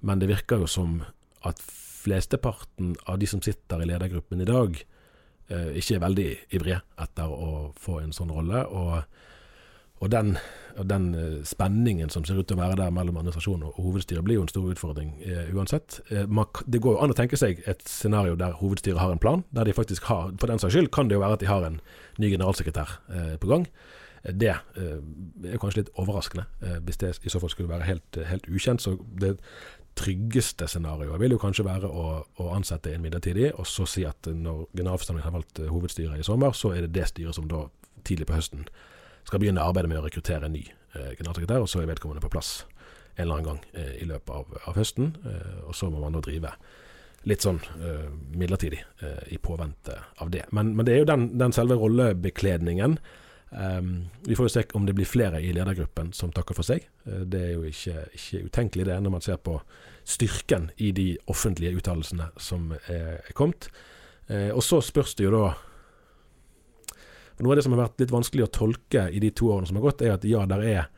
men 0.00 0.20
det 0.22 0.30
virker 0.30 0.64
jo 0.64 0.70
som 0.70 1.02
at 1.46 1.62
flesteparten 1.62 2.96
av 3.06 3.18
de 3.20 3.28
som 3.30 3.42
sitter 3.44 3.82
i 3.82 3.88
ledergruppen 3.90 4.40
i 4.40 4.48
dag, 4.48 4.78
eh, 5.48 5.70
ikke 5.78 5.98
er 5.98 6.04
veldig 6.06 6.28
ivrige 6.56 6.80
etter 6.98 7.28
å 7.28 7.72
få 7.78 8.00
en 8.02 8.14
sånn 8.16 8.32
rolle. 8.32 8.66
og 8.66 9.02
og 9.98 10.10
den, 10.10 10.36
og 10.76 10.86
den, 10.86 11.14
eh, 11.14 11.44
spenningen 11.44 12.10
som 12.10 12.24
ser 12.24 12.38
ut 12.38 12.46
til 12.46 12.56
å 12.56 12.60
være 12.60 12.76
der 12.78 12.90
mellom 12.94 13.16
administrasjon 13.18 13.64
og 13.66 13.78
hovedstyret, 13.82 14.22
blir 14.24 14.38
jo 14.38 14.44
en 14.46 14.50
stor 14.52 14.68
utfordring 14.70 15.10
eh, 15.26 15.50
uansett. 15.54 16.00
Eh, 16.10 16.26
man, 16.26 16.46
det 16.70 16.80
går 16.84 16.94
jo 16.94 17.02
an 17.02 17.14
å 17.14 17.18
tenke 17.18 17.38
seg 17.40 17.62
et 17.66 17.82
scenario 17.88 18.36
der 18.38 18.54
hovedstyret 18.60 19.00
har 19.02 19.12
en 19.12 19.22
plan. 19.22 19.42
Der 19.54 19.66
de 19.66 19.74
faktisk 19.74 20.06
har, 20.10 20.30
For 20.38 20.46
den 20.46 20.62
saks 20.62 20.76
skyld 20.76 20.92
kan 20.94 21.08
det 21.08 21.18
jo 21.18 21.24
være 21.24 21.38
at 21.38 21.42
de 21.42 21.50
har 21.50 21.66
en 21.66 21.80
ny 22.18 22.30
generalsekretær 22.30 22.98
eh, 23.10 23.34
på 23.42 23.50
gang. 23.50 23.66
Det 24.28 24.50
er 24.52 25.60
kanskje 25.60 25.82
litt 25.82 25.92
overraskende, 25.96 26.44
hvis 26.84 27.00
det 27.00 27.12
i 27.24 27.32
så 27.32 27.40
fall 27.40 27.52
skulle 27.52 27.70
være 27.70 27.86
helt, 27.88 28.18
helt 28.28 28.48
ukjent. 28.50 28.82
Så 28.84 28.96
det 29.20 29.36
tryggeste 29.98 30.68
scenarioet 30.68 31.20
vil 31.20 31.34
jo 31.34 31.40
kanskje 31.42 31.66
være 31.66 31.88
å, 31.90 32.04
å, 32.38 32.48
ansette 32.54 32.92
en 32.94 33.02
midlertidig, 33.02 33.50
og 33.58 33.66
så 33.66 33.86
si 33.88 34.04
at 34.06 34.28
når 34.30 34.66
generalforsamlingen 34.76 35.26
har 35.26 35.36
valgt 35.38 35.62
hovedstyret 35.70 36.20
i 36.20 36.26
sommer, 36.26 36.54
så 36.54 36.72
er 36.74 36.86
det 36.86 36.94
det 36.94 37.08
styret 37.10 37.36
som 37.36 37.48
da 37.50 37.64
tidlig 38.06 38.28
på 38.28 38.36
høsten 38.38 38.68
skal 39.28 39.42
begynne 39.42 39.64
arbeidet 39.64 39.90
med 39.90 40.00
å 40.00 40.04
rekruttere 40.06 40.48
en 40.48 40.54
ny 40.54 40.64
eh, 40.64 41.14
generalsekretær, 41.18 41.64
og 41.64 41.70
så 41.70 41.82
er 41.82 41.90
vedkommende 41.90 42.22
på 42.24 42.30
plass 42.32 42.62
en 43.18 43.24
eller 43.24 43.40
annen 43.40 43.48
gang 43.48 43.64
eh, 43.74 43.96
i 44.02 44.06
løpet 44.08 44.34
av, 44.34 44.58
av 44.70 44.78
høsten. 44.78 45.10
Eh, 45.26 45.56
og 45.66 45.74
så 45.76 45.90
må 45.90 46.00
man 46.04 46.16
da 46.16 46.22
drive 46.24 46.54
litt 47.28 47.44
sånn 47.44 47.58
eh, 47.82 48.06
midlertidig 48.38 48.78
eh, 49.04 49.24
i 49.34 49.40
påvente 49.42 49.98
av 50.22 50.30
det. 50.32 50.46
Men, 50.54 50.72
men, 50.76 50.86
det 50.86 50.94
er 50.94 51.02
jo 51.02 51.10
den, 51.10 51.26
den 51.40 51.54
selve 51.56 51.76
rollebekledningen. 51.80 52.98
Um, 53.50 54.10
vi 54.26 54.36
får 54.36 54.44
jo 54.44 54.52
se 54.52 54.62
om 54.76 54.84
det 54.84 54.92
blir 54.92 55.08
flere 55.08 55.40
i 55.40 55.54
ledergruppen 55.56 56.10
som 56.12 56.32
takker 56.32 56.56
for 56.56 56.68
seg. 56.68 56.84
Uh, 57.06 57.22
det 57.24 57.40
er 57.46 57.54
jo 57.54 57.64
ikke, 57.68 58.04
ikke, 58.18 58.42
utenkelig 58.44 58.88
det, 58.90 58.98
når 59.04 59.14
man 59.14 59.24
ser 59.24 59.40
på 59.40 59.56
styrken 60.08 60.68
i 60.76 60.90
de 60.92 61.08
offentlige 61.32 61.80
uttalelsene 61.80 62.28
som 62.36 62.74
er, 62.88 63.22
er 63.22 63.32
kommet. 63.36 63.70
Uh, 64.28 64.52
og 64.52 64.60
så 64.64 64.82
spørs 64.84 65.16
det 65.16 65.28
jo 65.28 65.34
da 65.36 65.46
Noe 67.38 67.54
av 67.54 67.60
det 67.60 67.62
som 67.68 67.74
har 67.76 67.84
vært 67.84 68.00
litt 68.02 68.10
vanskelig 68.10 68.48
å 68.48 68.50
tolke 68.50 69.04
i 69.14 69.20
de 69.22 69.28
to 69.30 69.52
årene 69.54 69.68
som 69.70 69.76
har 69.78 69.84
gått, 69.84 70.00
er 70.02 70.16
at 70.16 70.24
ja, 70.26 70.40
der 70.50 70.64
er, 70.66 70.88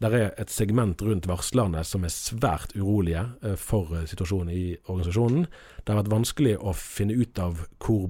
der 0.00 0.14
er 0.16 0.30
et 0.40 0.52
segment 0.52 1.02
rundt 1.04 1.28
varslerne 1.28 1.82
som 1.84 2.06
er 2.08 2.14
svært 2.14 2.72
urolige 2.72 3.26
eh, 3.44 3.58
for 3.60 3.92
eh, 3.92 4.06
situasjonen 4.08 4.48
i 4.48 4.62
organisasjonen. 4.86 5.44
Det 5.84 5.92
har 5.92 6.00
vært 6.00 6.14
vanskelig 6.14 6.54
å 6.56 6.72
finne 6.78 7.18
ut 7.20 7.42
av 7.42 7.66
hvor 7.84 8.08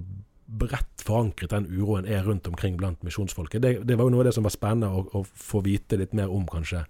bredt 0.58 1.04
forankret 1.04 1.52
den 1.52 1.66
uroen 1.70 2.06
er 2.06 2.24
rundt 2.26 2.46
omkring 2.48 2.78
blant 2.80 3.02
misjonsfolket. 3.06 3.62
Det, 3.62 3.74
det, 3.88 3.98
var 3.98 4.08
jo 4.08 4.14
noe 4.14 4.24
av 4.24 4.30
det 4.30 4.36
som 4.36 4.46
var 4.46 4.54
spennende 4.54 4.92
å, 4.92 5.04
å, 5.20 5.24
få 5.24 5.62
vite 5.64 5.98
litt 6.00 6.14
mer 6.16 6.32
om, 6.32 6.46
kanskje, 6.50 6.84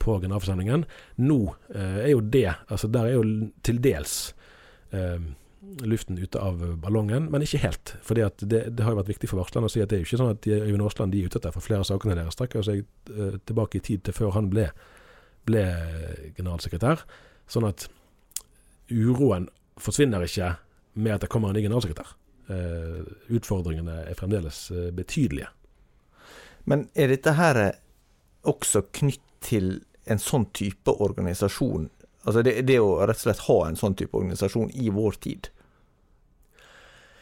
på 0.00 0.16
generalforsamlingen. 0.22 0.86
Nå 1.20 1.40
eh, 1.74 1.98
er 2.06 2.14
jo 2.14 2.22
det 2.24 2.48
altså 2.72 2.88
Der 2.88 3.10
er 3.10 3.18
jo 3.18 3.50
til 3.66 3.82
dels 3.84 4.14
eh, 4.96 5.20
luften 5.84 6.16
ute 6.18 6.40
av 6.40 6.62
ballongen, 6.80 7.28
men 7.32 7.44
ikke 7.44 7.60
helt. 7.66 7.94
For 8.06 8.16
det, 8.16 8.30
det, 8.48 8.80
har 8.80 8.94
jo 8.94 9.00
vært 9.02 9.12
viktig 9.12 9.28
for 9.28 9.42
varslerne 9.42 9.68
å 9.68 9.72
si 9.72 9.82
at 9.84 9.92
det 9.92 9.98
er 9.98 10.02
jo 10.02 10.08
ikke 10.08 10.20
sånn 10.22 10.32
at 10.32 10.48
Øyvind 10.48 10.86
Aasland 10.86 11.12
de 11.12 11.20
er 11.20 11.28
ute 11.28 11.40
etter 11.40 11.52
for 11.54 11.64
flere 11.64 11.84
sakene 11.86 12.16
deres. 12.16 12.36
Strekker 12.38 12.64
seg 12.64 12.80
eh, 13.12 13.36
tilbake 13.44 13.80
i 13.80 13.84
tid 13.90 14.06
til 14.06 14.16
før 14.16 14.32
han 14.38 14.48
ble, 14.52 14.70
ble 15.48 15.66
generalsekretær. 16.38 17.04
Sånn 17.50 17.68
at 17.68 17.90
uroen 18.90 19.50
forsvinner 19.80 20.24
ikke 20.24 20.54
med 21.00 21.18
at 21.18 21.26
det 21.26 21.30
kommer 21.32 21.52
en 21.52 21.60
ny 21.60 21.66
generalsekretær. 21.66 22.16
Eh, 22.50 23.02
utfordringene 23.30 24.00
er 24.10 24.16
fremdeles 24.18 24.70
eh, 24.74 24.88
betydelige. 24.94 25.46
Men 26.66 26.88
er 26.98 27.12
dette 27.12 27.36
her 27.38 27.58
eh, 27.62 27.76
også 28.48 28.88
knytt 28.96 29.22
til 29.44 29.76
en 30.10 30.18
sånn 30.18 30.48
type 30.56 30.90
organisasjon? 30.90 31.86
Altså 32.24 32.42
det, 32.42 32.56
det 32.66 32.80
å 32.82 32.96
rett 33.04 33.20
og 33.20 33.26
slett 33.28 33.44
ha 33.46 33.58
en 33.68 33.78
sånn 33.78 33.94
type 34.00 34.18
organisasjon 34.18 34.72
i 34.74 34.90
vår 34.90 35.20
tid? 35.22 35.50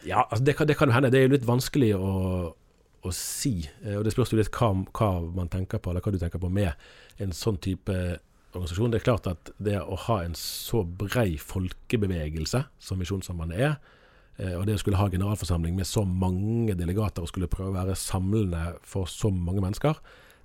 Ja, 0.07 0.23
altså 0.23 0.41
det, 0.47 0.55
kan, 0.57 0.71
det 0.71 0.79
kan 0.79 0.95
hende. 0.95 1.11
Det 1.13 1.21
er 1.21 1.27
jo 1.27 1.35
litt 1.35 1.45
vanskelig 1.45 1.91
å, 1.99 2.15
å 3.05 3.13
si. 3.13 3.53
Og 3.99 4.07
Det 4.07 4.15
spørs 4.15 4.33
jo 4.33 4.39
litt 4.39 4.51
hva, 4.55 4.71
hva, 4.95 5.11
man 5.35 5.51
tenker 5.51 5.83
på, 5.83 5.91
eller 5.91 6.01
hva 6.01 6.15
du 6.15 6.19
tenker 6.23 6.41
på 6.41 6.49
med 6.49 6.73
en 7.21 7.35
sånn 7.35 7.61
type 7.61 7.99
organisasjon. 8.55 8.95
Det 8.95 9.03
er 9.03 9.07
klart 9.11 9.29
at 9.29 9.53
det 9.61 9.77
å 9.83 9.99
ha 10.07 10.21
en 10.23 10.33
så 10.39 10.81
brei 10.81 11.37
folkebevegelse 11.37 12.65
som 12.81 13.03
Misjonssambandet 13.03 13.65
er, 13.69 13.79
og 14.39 14.65
det 14.67 14.77
å 14.77 14.79
skulle 14.79 14.99
ha 14.99 15.09
generalforsamling 15.11 15.75
med 15.75 15.87
så 15.87 16.05
mange 16.07 16.75
delegater 16.79 17.25
og 17.25 17.31
skulle 17.31 17.49
prøve 17.51 17.73
å 17.73 17.75
være 17.75 17.97
samlende 17.99 18.75
for 18.87 19.09
så 19.11 19.31
mange 19.33 19.63
mennesker, 19.63 19.99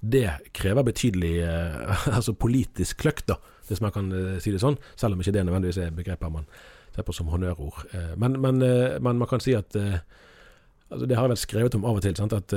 det 0.05 0.27
krever 0.57 0.85
betydelig 0.85 1.35
eh, 1.47 2.09
altså 2.17 2.35
politisk 2.37 3.01
kløkt, 3.05 3.29
da, 3.31 3.39
hvis 3.69 3.83
man 3.85 3.95
kan 3.95 4.11
eh, 4.13 4.41
si 4.43 4.53
det 4.53 4.63
sånn. 4.63 4.77
Selv 5.01 5.17
om 5.17 5.23
ikke 5.23 5.35
det 5.37 5.45
nødvendigvis 5.47 5.81
er 5.81 5.95
begreper 5.95 6.33
man 6.33 6.49
ser 6.95 7.07
på 7.07 7.15
som 7.17 7.31
honnørord. 7.33 7.81
Men, 8.21 8.37
men, 8.39 8.61
men, 8.63 9.17
man 9.19 9.27
kan 9.27 9.41
si 9.43 9.51
at 9.59 9.75
altså 9.75 11.07
Det 11.11 11.17
har 11.17 11.25
jeg 11.25 11.33
vel 11.33 11.41
skrevet 11.41 11.75
om 11.75 11.87
av 11.91 11.97
og 11.99 12.05
til, 12.05 12.15
sant, 12.15 12.31
at, 12.37 12.53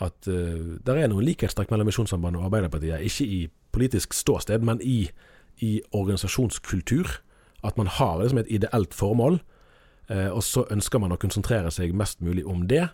at 0.00 0.24
det 0.24 0.94
er 0.94 1.10
noen 1.12 1.26
likhetstrekk 1.26 1.68
mellom 1.68 1.90
Misjonssambandet 1.90 2.40
og 2.40 2.46
Arbeiderpartiet. 2.46 3.04
Ikke 3.04 3.26
i 3.28 3.40
politisk 3.76 4.16
ståsted, 4.16 4.64
men 4.64 4.80
i, 4.80 5.10
i 5.60 5.82
organisasjonskultur. 5.92 7.12
At 7.60 7.76
man 7.76 7.92
har 7.92 8.22
liksom 8.22 8.40
et 8.40 8.54
ideelt 8.56 8.96
formål 8.96 9.36
Eh, 9.36 9.53
og 10.08 10.42
så 10.44 10.66
ønsker 10.74 11.00
man 11.00 11.14
å 11.14 11.18
konsentrere 11.20 11.70
seg 11.72 11.94
mest 11.96 12.20
mulig 12.20 12.42
om 12.44 12.66
det. 12.68 12.84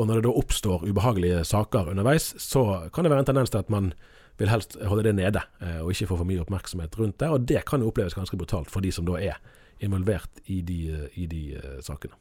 Og 0.00 0.08
når 0.08 0.18
det 0.18 0.26
da 0.26 0.34
oppstår 0.40 0.86
ubehagelige 0.88 1.44
saker 1.46 1.90
underveis, 1.92 2.32
så 2.40 2.88
kan 2.94 3.04
det 3.04 3.12
være 3.12 3.24
en 3.24 3.28
tendens 3.30 3.52
til 3.52 3.60
at 3.60 3.70
man 3.70 3.92
vil 4.40 4.50
helst 4.50 4.74
holde 4.82 5.04
det 5.06 5.14
nede, 5.14 5.42
eh, 5.62 5.80
og 5.84 5.92
ikke 5.92 6.08
få 6.10 6.18
for 6.18 6.28
mye 6.28 6.42
oppmerksomhet 6.42 6.98
rundt 6.98 7.20
det. 7.22 7.30
Og 7.30 7.46
det 7.46 7.62
kan 7.68 7.82
jo 7.82 7.92
oppleves 7.92 8.16
ganske 8.18 8.38
brutalt 8.38 8.72
for 8.72 8.82
de 8.82 8.90
som 8.94 9.06
da 9.06 9.20
er 9.22 9.38
involvert 9.84 10.42
i 10.50 10.60
de, 10.66 10.80
i 11.14 11.26
de 11.30 11.42
sakene. 11.82 12.16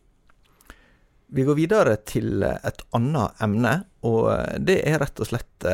Vi 1.34 1.46
går 1.48 1.58
videre 1.58 1.96
til 2.06 2.44
et 2.44 2.82
annet 2.94 3.42
emne, 3.42 3.72
og 4.06 4.28
det 4.62 4.82
er 4.86 5.00
rett 5.02 5.22
og 5.24 5.30
slett 5.30 5.66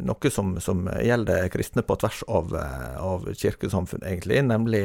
noe 0.00 0.30
som, 0.32 0.54
som, 0.62 0.86
gjelder 1.04 1.50
kristne 1.52 1.84
på 1.84 1.96
tvers 2.00 2.22
av, 2.28 2.54
av 2.54 3.26
kirkesamfunn, 3.36 4.06
egentlig, 4.08 4.40
nemlig 4.46 4.84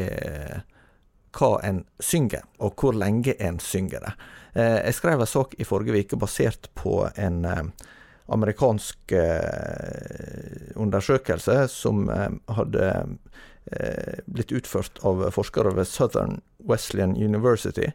hva 1.35 1.59
en 1.67 1.83
synger, 1.99 2.45
og 2.59 2.79
hvor 2.79 2.95
lenge 2.95 3.35
en 3.43 3.59
synger 3.59 4.03
det. 4.05 4.13
Eh, 4.55 4.79
jeg 4.87 4.95
skrev 4.99 5.19
en 5.19 5.29
sak 5.29 5.55
i 5.59 5.67
forrige 5.67 6.05
uke 6.05 6.19
basert 6.19 6.69
på 6.79 7.01
en 7.19 7.43
eh, 7.45 7.63
amerikansk 8.31 9.11
eh, 9.11 10.71
undersøkelse 10.75 11.65
som 11.71 12.07
hadde 12.09 12.87
blitt 14.29 14.51
utført 14.53 14.99
av 15.09 15.23
forskere 15.33 15.71
ved 15.73 15.87
Southern 15.89 16.35
Wesleyan 16.69 17.15
University. 17.17 17.87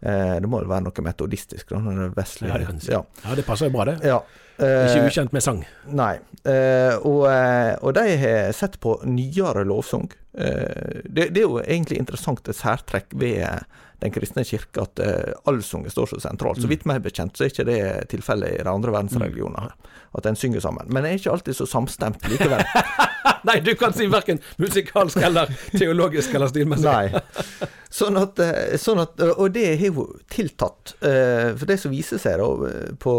Det 0.00 0.48
må 0.48 0.62
jo 0.62 0.68
være 0.70 0.86
noe 0.86 1.02
metodistisk? 1.04 1.74
Da, 1.74 1.80
når 1.84 2.14
det 2.16 2.22
er 2.24 2.48
ja, 2.48 2.60
det 2.62 2.88
ja. 2.88 3.00
ja, 3.24 3.34
det 3.36 3.44
passer 3.44 3.68
jo 3.68 3.74
bra, 3.74 3.84
det. 3.90 3.98
Ja. 4.08 4.22
Ikke 4.60 5.06
ukjent 5.08 5.32
med 5.36 5.44
sang. 5.44 5.60
Nei. 5.92 6.14
og, 7.04 7.22
og 7.28 7.92
de 7.96 8.16
har 8.22 8.50
sett 8.56 8.78
på 8.80 8.96
nyere 9.04 9.66
lovsang 9.68 10.08
Eh, 10.38 11.00
det, 11.04 11.28
det, 11.28 11.40
er 11.40 11.46
jo 11.46 11.58
egentlig 11.60 11.98
interessant 11.98 12.46
et 12.48 12.56
særtrekk 12.56 13.16
ved 13.18 13.64
Den 14.00 14.12
kristne 14.14 14.46
kirke 14.48 14.80
at 14.80 15.00
uh, 15.04 15.32
allsangen 15.50 15.92
står 15.92 16.06
så 16.14 16.20
sentralt. 16.24 16.56
Så 16.56 16.64
mm. 16.64 16.70
vidt 16.72 16.86
meg 16.88 17.02
bekjent 17.04 17.36
så 17.36 17.44
er 17.44 17.50
ikke 17.50 17.66
det 17.68 17.80
tilfellet 18.08 18.54
i 18.54 18.62
de 18.62 18.70
andre 18.72 18.94
verdensreligioner, 18.94 19.74
mm. 19.74 19.98
at 20.16 20.28
en 20.30 20.38
synger 20.40 20.64
sammen. 20.64 20.88
Men 20.88 21.04
det 21.04 21.10
er 21.10 21.20
ikke 21.20 21.34
alltid 21.34 21.58
så 21.58 21.66
samstemt 21.68 22.24
likevel. 22.32 22.64
Nei, 23.48 23.58
du 23.64 23.74
kan 23.78 23.92
si 23.96 24.06
verken 24.10 24.40
musikalsk 24.60 25.20
eller 25.28 25.50
teologisk 25.72 26.34
eller 26.38 26.52
stilmessig. 26.52 26.86
Nei. 26.86 27.68
Sånn 27.90 28.16
at, 28.20 28.38
eh, 28.44 28.78
sånn 28.80 29.02
at, 29.02 29.20
og 29.34 29.50
det 29.54 29.66
har 29.80 29.90
jo 29.90 30.06
tiltatt. 30.30 30.94
For 31.00 31.66
det 31.66 31.80
som 31.82 31.92
viser 31.92 32.22
seg 32.22 32.40
da 32.40 32.72
på 33.02 33.14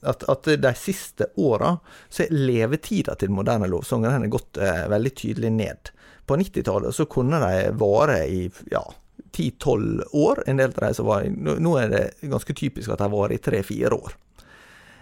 at, 0.00 0.22
at, 0.28 0.44
de 0.44 0.74
siste 0.74 1.26
åra 1.36 1.76
så 2.08 2.24
er 2.24 2.34
levetida 2.34 3.16
til 3.18 3.32
moderne 3.34 3.68
lovsanger 3.70 4.14
den 4.14 4.28
er 4.28 4.32
gått 4.32 4.60
eh, 4.62 4.84
veldig 4.90 5.14
tydelig 5.16 5.50
ned. 5.54 5.90
På 6.28 6.36
90-tallet 6.38 6.94
så 6.94 7.08
kunne 7.10 7.40
de 7.42 7.70
vare 7.80 8.20
i 8.28 8.44
ja, 8.70 8.84
10-12 9.32 10.04
år. 10.12 10.42
En 10.46 10.60
del 10.60 10.74
av 10.76 10.86
de 10.86 10.92
som 10.94 11.08
var 11.08 11.26
Nå 11.34 11.74
er 11.80 11.92
det 11.92 12.04
ganske 12.28 12.54
typisk 12.54 12.92
at 12.92 13.02
de 13.02 13.10
varer 13.12 13.38
i 13.38 13.42
3-4 13.42 13.98
år. 13.98 14.16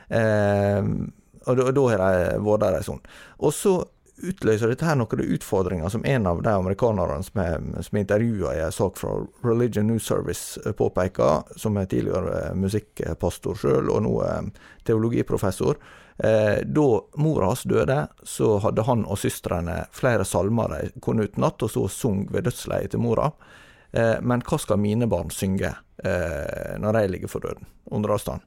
Eh, 0.08 0.90
og 1.46 1.60
da, 1.60 1.66
har 1.90 2.00
de 2.02 2.40
vært 2.42 2.64
der 2.64 2.78
en 2.78 2.86
stund. 2.86 3.12
Og 3.38 3.54
så 3.54 3.76
utløser 4.22 4.70
dette 4.72 4.86
her 4.86 4.96
noen 4.98 5.22
utfordringer 5.36 5.92
som 5.92 6.04
en 6.08 6.26
av 6.26 6.40
de 6.42 6.52
amerikanerne 6.54 7.24
som 7.26 7.42
er, 7.42 7.66
som 7.84 7.98
er 8.00 8.24
i 8.24 8.30
en 8.64 8.72
sak 8.72 8.96
fra 9.00 9.12
Religion 9.44 9.86
News 9.86 10.06
Service 10.08 10.60
eh, 10.64 10.72
påpeker, 10.72 11.44
som 11.56 11.76
er 11.76 11.88
tidligere 11.90 12.54
musikkpastor 12.56 13.60
sjøl 13.60 13.92
og 13.92 14.02
nå 14.06 14.16
er 14.24 14.50
teologiprofessor. 14.88 15.80
Eh, 16.18 16.62
da 16.64 16.86
mora 17.20 17.50
hans 17.50 17.66
døde, 17.68 18.06
så 18.22 18.56
hadde 18.64 18.86
han 18.88 19.04
og 19.04 19.20
søstrene 19.20 19.82
flere 19.92 20.24
salmer 20.24 20.72
de 20.72 21.00
kunne 21.04 21.28
utenat, 21.28 21.62
og 21.62 21.72
så 21.72 21.84
sung 21.92 22.24
ved 22.32 22.48
dødsleiet 22.48 22.94
til 22.94 23.04
mora. 23.04 23.30
Eh, 23.92 24.16
men 24.22 24.44
hva 24.46 24.58
skal 24.60 24.80
mine 24.80 25.08
barn 25.10 25.32
synge 25.34 25.74
eh, 26.04 26.76
når 26.80 26.96
de 26.96 27.08
ligger 27.12 27.32
for 27.32 27.44
døden, 27.44 27.68
under 27.92 28.16
avstand? 28.16 28.44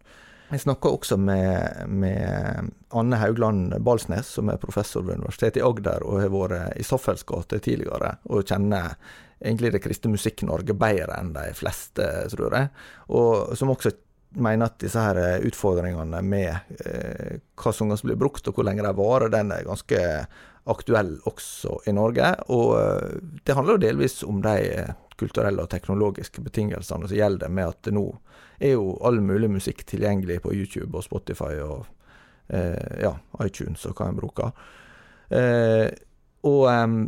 Jeg 0.49 0.63
snakka 0.63 0.89
også 0.89 1.17
med, 1.21 1.85
med, 1.93 2.69
Anne 2.97 3.17
Haugland 3.21 3.75
Balsnes, 3.85 4.31
som 4.33 4.49
er 4.49 4.57
professor 4.62 5.03
ved 5.05 5.19
Universitetet 5.21 5.62
i 5.62 5.65
Agder 5.65 6.05
og 6.07 6.23
har 6.23 6.31
vært 6.33 6.79
i 6.81 6.85
Saffels 6.85 7.21
gate 7.29 7.59
tidligere, 7.62 8.15
og 8.33 8.47
kjenner 8.49 8.95
egentlig 9.39 9.75
det 9.75 9.83
kristne 9.83 10.15
Musikk-Norge 10.15 10.73
bedre 10.73 11.19
enn 11.21 11.35
de 11.35 11.51
fleste, 11.55 12.07
tror 12.33 12.57
jeg. 12.57 12.71
Og 13.13 13.53
som 13.59 13.75
også 13.75 13.93
mener 14.41 14.69
at 14.69 14.81
disse 14.81 15.01
her 15.01 15.45
utfordringene 15.45 16.21
med 16.25 16.49
eh, 16.81 17.38
hva 17.57 17.73
sanger 17.73 18.01
som 18.01 18.09
blir 18.09 18.19
brukt, 18.19 18.49
og 18.49 18.57
hvor 18.57 18.65
lenge 18.65 18.85
de 18.85 18.93
varer, 18.97 19.29
den 19.33 19.53
er 19.53 19.67
ganske 19.69 20.01
aktuell 20.69 21.15
også 21.29 21.79
i 21.89 21.93
Norge. 21.93 22.33
Og 22.49 22.73
eh, 22.79 23.21
det 23.45 23.57
handler 23.57 23.77
jo 23.77 23.85
delvis 23.85 24.21
om 24.25 24.41
de 24.45 24.57
kulturelle 25.19 25.63
og 25.63 25.71
teknologiske 25.71 26.43
betingelsene 26.45 27.10
som 27.10 27.19
gjelder 27.19 27.51
med 27.53 27.73
at 27.73 27.84
det 27.88 27.95
nå 27.95 28.08
er 28.60 28.75
jo 28.75 28.95
all 29.05 29.21
mulig 29.23 29.51
musikk 29.51 29.86
tilgjengelig 29.88 30.41
på 30.43 30.53
YouTube 30.55 30.91
og 30.97 31.05
Spotify 31.05 31.53
og 31.63 31.86
eh, 32.47 33.03
ja, 33.03 33.13
iTunes 33.45 33.86
og 33.88 33.95
hva 33.99 34.10
en 34.10 34.19
bruker. 34.19 34.51
Eh, 35.29 35.88
og 36.47 36.65
eh, 36.71 36.99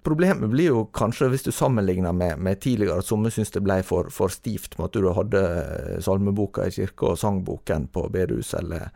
Problemet 0.00 0.48
blir 0.48 0.70
jo 0.70 0.84
kanskje, 0.96 1.28
hvis 1.28 1.42
du 1.44 1.50
sammenligner 1.52 2.14
med, 2.16 2.38
med 2.40 2.60
tidligere, 2.64 3.02
at 3.02 3.08
somme 3.08 3.28
syns 3.32 3.52
det 3.52 3.60
ble 3.60 3.82
for, 3.84 4.08
for, 4.08 4.32
stivt 4.32 4.78
med 4.78 4.86
at 4.88 4.96
du 4.96 5.08
hadde 5.12 5.42
eh, 5.44 5.98
salmeboka 6.00 6.64
i 6.64 6.72
kirka 6.72 7.10
og 7.10 7.18
sangboken 7.20 7.90
på 7.92 8.06
bedehus, 8.12 8.54
eller 8.56 8.88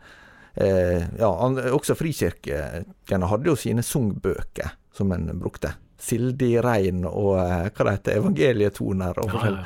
eh, 0.55 1.05
Ja, 1.19 1.29
også 1.29 1.97
frikirkene 1.99 3.29
hadde 3.29 3.51
jo 3.51 3.57
sine 3.59 3.85
sungbøker 3.85 4.73
som 4.95 5.13
en 5.13 5.29
brukte. 5.37 5.75
Sildi 6.05 6.53
rein 6.63 7.05
og 7.09 7.35
eh, 7.41 7.69
hva 7.69 7.87
det 7.87 7.95
heter, 7.97 8.19
evangelietoner 8.21 9.21
og 9.23 9.31
forskjellig. 9.33 9.63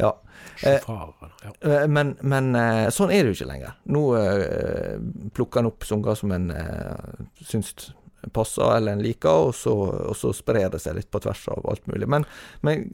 Ja. 0.00 0.14
Eh, 0.62 1.86
men, 1.88 2.14
men, 2.20 2.50
eh, 2.56 2.88
sånn 2.94 3.12
er 3.12 3.24
det 3.24 3.32
jo 3.32 3.38
ikke 3.38 3.50
lenger. 3.50 3.78
Nå 3.92 4.04
eh, 4.18 5.00
plukker 5.36 5.62
en 5.62 5.70
opp 5.72 5.86
sanger 5.88 6.18
som 6.20 6.34
en 6.36 6.50
eh, 6.54 7.24
syns 7.44 7.90
passer 8.32 8.76
eller 8.76 8.92
en 8.92 9.02
liker, 9.02 9.48
og 9.48 9.54
så, 9.56 9.72
og 10.10 10.16
så, 10.16 10.32
sprer 10.36 10.68
det 10.72 10.82
seg 10.82 10.98
litt 10.98 11.10
på 11.12 11.22
tvers 11.24 11.46
av 11.54 11.66
alt 11.72 11.86
mulig. 11.88 12.08
Men, 12.10 12.26
men 12.66 12.86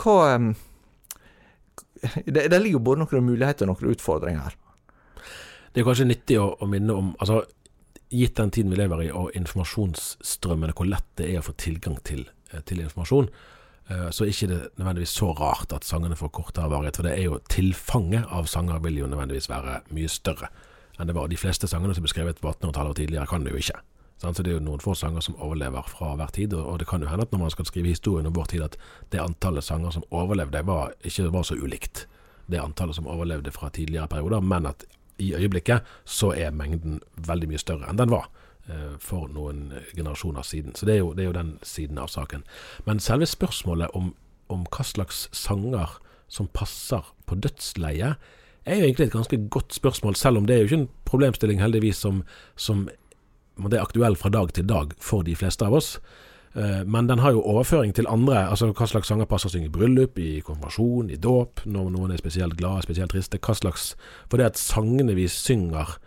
hva 0.00 0.16
eh, 0.32 0.50
det, 2.24 2.48
det, 2.48 2.58
ligger 2.58 2.84
både 2.84 3.04
noen 3.04 3.28
muligheter 3.28 3.68
og 3.68 3.76
noen 3.76 3.94
utfordringer 3.94 4.48
her. 4.48 4.58
Det 5.70 5.82
er 5.82 5.86
kanskje 5.86 6.08
nyttig 6.08 6.40
å, 6.40 6.50
å 6.58 6.68
minne 6.70 6.96
om 6.96 7.16
altså, 7.20 7.44
Gitt 8.10 8.40
den 8.40 8.50
tiden 8.50 8.72
vi 8.72 8.78
lever 8.80 9.04
i, 9.04 9.10
og 9.14 9.36
informasjonsstrømmene, 9.38 10.72
hvor 10.74 10.88
lett 10.90 11.06
det 11.20 11.28
er 11.30 11.36
å 11.38 11.44
få 11.46 11.52
tilgang 11.62 11.94
til, 12.02 12.24
eh, 12.26 12.39
til 12.66 12.82
informasjon, 12.84 13.28
eh, 13.90 14.08
så 14.10 14.24
er 14.24 14.32
ikke 14.32 14.50
det 14.50 14.60
nødvendigvis 14.80 15.14
så 15.20 15.30
rart 15.36 15.72
at 15.76 15.86
sangene 15.86 16.18
får 16.18 16.32
kortere 16.36 16.70
varighet. 16.72 17.00
For 17.00 17.08
det 17.08 17.14
er 17.18 17.28
jo 17.28 17.40
tilfanget 17.52 18.26
av 18.30 18.50
sanger 18.50 18.82
vil 18.84 19.02
jo 19.02 19.10
nødvendigvis 19.10 19.50
være 19.50 19.80
mye 19.94 20.10
større 20.10 20.50
enn 20.98 21.08
det 21.08 21.16
var. 21.16 21.30
De 21.32 21.38
fleste 21.40 21.68
sangene 21.70 21.94
som 21.96 22.04
ble 22.04 22.12
skrevet 22.12 22.42
på 22.42 22.50
1800-tallet 22.50 22.92
og 22.92 22.98
tidligere, 22.98 23.28
kan 23.30 23.46
det 23.46 23.54
jo 23.54 23.62
ikke. 23.62 23.80
Så 24.20 24.42
det 24.44 24.50
er 24.50 24.58
jo 24.58 24.64
noen 24.66 24.82
få 24.84 24.92
sanger 24.92 25.24
som 25.24 25.38
overlever 25.40 25.86
fra 25.88 26.12
hver 26.20 26.32
tid, 26.36 26.52
og 26.52 26.78
det 26.82 26.86
kan 26.90 27.00
jo 27.00 27.08
hende 27.08 27.24
at 27.24 27.30
når 27.32 27.40
man 27.40 27.52
skal 27.54 27.64
skrive 27.64 27.88
historien 27.88 28.28
om 28.28 28.34
vår 28.36 28.50
tid, 28.52 28.66
at 28.66 28.76
det 29.14 29.22
antallet 29.22 29.64
sanger 29.64 29.94
som 29.96 30.04
overlevde, 30.10 30.60
var, 30.68 30.92
ikke 31.00 31.30
var 31.32 31.46
så 31.48 31.56
ulikt 31.56 32.04
det 32.50 32.60
antallet 32.60 32.98
som 32.98 33.08
overlevde 33.08 33.52
fra 33.54 33.70
tidligere 33.72 34.10
perioder, 34.12 34.44
men 34.44 34.66
at 34.66 34.84
i 35.20 35.32
øyeblikket 35.34 35.86
så 36.04 36.34
er 36.36 36.52
mengden 36.52 37.00
veldig 37.16 37.48
mye 37.50 37.60
større 37.60 37.88
enn 37.90 37.98
den 38.00 38.12
var 38.12 38.26
eh, 38.26 38.39
for 39.02 39.26
noen 39.32 39.72
generasjoner 39.96 40.44
siden. 40.46 40.76
Så 40.78 40.86
det 40.86 40.94
er, 40.94 40.98
jo, 41.00 41.08
det 41.16 41.24
er 41.24 41.30
jo, 41.30 41.34
den 41.34 41.48
siden 41.66 41.98
av 41.98 42.06
saken. 42.12 42.44
Men 42.86 43.00
selve 43.02 43.26
spørsmålet 43.26 43.90
om, 43.98 44.12
om 44.52 44.62
hva 44.70 44.84
slags 44.86 45.24
sanger 45.34 45.96
som 46.30 46.46
passer 46.54 47.08
på 47.26 47.34
dødsleiet, 47.42 48.20
er 48.64 48.76
jo 48.76 48.86
egentlig 48.86 49.08
et 49.08 49.16
ganske 49.16 49.38
godt 49.50 49.74
spørsmål, 49.74 50.14
selv 50.14 50.38
om 50.38 50.46
det 50.46 50.54
er 50.54 50.58
jo 50.62 50.68
ikke 50.68 50.80
en 50.82 50.90
problemstilling 51.08 51.62
heldigvis 51.62 52.02
som, 52.04 52.22
som 52.56 52.88
er 53.58 53.80
aktuell 53.80 54.16
fra 54.16 54.30
dag 54.30 54.52
til 54.54 54.68
dag 54.68 54.92
for 55.02 55.26
de 55.26 55.34
fleste 55.36 55.66
av 55.66 55.74
oss. 55.80 55.96
Eh, 56.54 56.82
men 56.84 57.06
den 57.06 57.18
har 57.18 57.32
jo 57.32 57.42
overføring 57.42 57.94
til 57.94 58.08
andre. 58.08 58.48
altså 58.50 58.72
Hva 58.72 58.86
slags 58.86 59.08
sanger 59.08 59.28
passer 59.30 59.50
å 59.50 59.54
synge 59.54 59.70
i 59.70 59.74
bryllup, 59.74 60.18
i 60.18 60.40
konfirmasjon, 60.44 61.10
i 61.10 61.18
dåp, 61.18 61.64
når 61.64 61.90
noen 61.94 62.14
er 62.14 62.22
spesielt 62.22 62.58
glade, 62.58 62.84
spesielt 62.86 63.14
triste. 63.14 63.38
Hva 63.38 63.54
slags 63.54 63.94
For 64.28 64.36
det 64.36 64.52
at 64.52 64.58
sangene 64.58 65.14
vi 65.14 65.28
synger, 65.28 65.98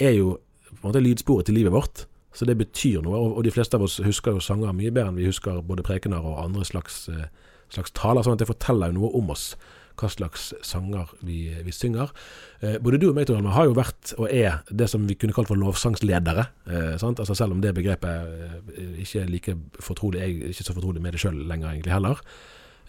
er 0.00 0.14
jo 0.14 0.38
på 0.70 0.82
en 0.82 0.90
måte 0.90 1.02
lydsporet 1.04 1.48
til 1.48 1.58
livet 1.58 1.74
vårt. 1.74 2.06
Så 2.34 2.46
det 2.46 2.58
betyr 2.60 3.02
noe. 3.02 3.18
Og 3.18 3.42
de 3.46 3.52
fleste 3.54 3.78
av 3.78 3.84
oss 3.86 3.98
husker 4.04 4.36
jo 4.36 4.44
sanger 4.44 4.74
mye 4.76 4.92
bedre 4.92 5.10
enn 5.12 5.18
vi 5.18 5.26
husker 5.28 5.62
både 5.66 5.86
prekener 5.86 6.22
og 6.22 6.38
andre 6.44 6.66
slags, 6.68 7.08
eh, 7.08 7.26
slags 7.72 7.94
taler. 7.96 8.22
Sånn 8.22 8.36
at 8.36 8.44
det 8.44 8.50
forteller 8.50 8.92
jo 8.92 9.00
noe 9.00 9.12
om 9.18 9.32
oss 9.34 9.54
hva 9.98 10.08
slags 10.12 10.52
sanger 10.62 11.10
vi, 11.26 11.48
vi 11.64 11.74
synger. 11.74 12.12
Eh, 12.60 12.76
både 12.82 13.00
du 13.00 13.08
og 13.10 13.16
meg 13.16 13.26
Torhjelm, 13.28 13.50
har 13.54 13.66
jo 13.68 13.76
vært 13.76 14.12
og 14.18 14.28
er 14.30 14.60
det 14.70 14.88
som 14.92 15.06
vi 15.08 15.16
kunne 15.18 15.34
kalt 15.34 15.50
for 15.50 15.58
lovsangsledere. 15.58 16.46
Eh, 16.70 16.94
altså 17.00 17.34
Selv 17.34 17.56
om 17.56 17.62
det 17.64 17.74
begrepet 17.74 18.30
eh, 18.76 18.94
ikke 19.02 19.24
er 19.24 19.32
like 19.32 19.56
fortrolig, 19.82 20.22
jeg 20.22 20.36
er 20.38 20.54
ikke 20.54 20.68
så 20.70 20.76
fortrolig 20.76 21.02
med 21.02 21.16
det 21.16 21.22
sjøl 21.24 21.42
lenger 21.48 21.72
egentlig 21.72 21.96
heller. 21.96 22.22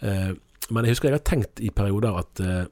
Eh, 0.06 0.32
men 0.70 0.86
jeg 0.86 0.94
husker 0.94 1.10
jeg 1.10 1.18
har 1.18 1.26
tenkt 1.26 1.62
i 1.62 1.72
perioder 1.74 2.20
at, 2.22 2.44
eh, 2.44 2.64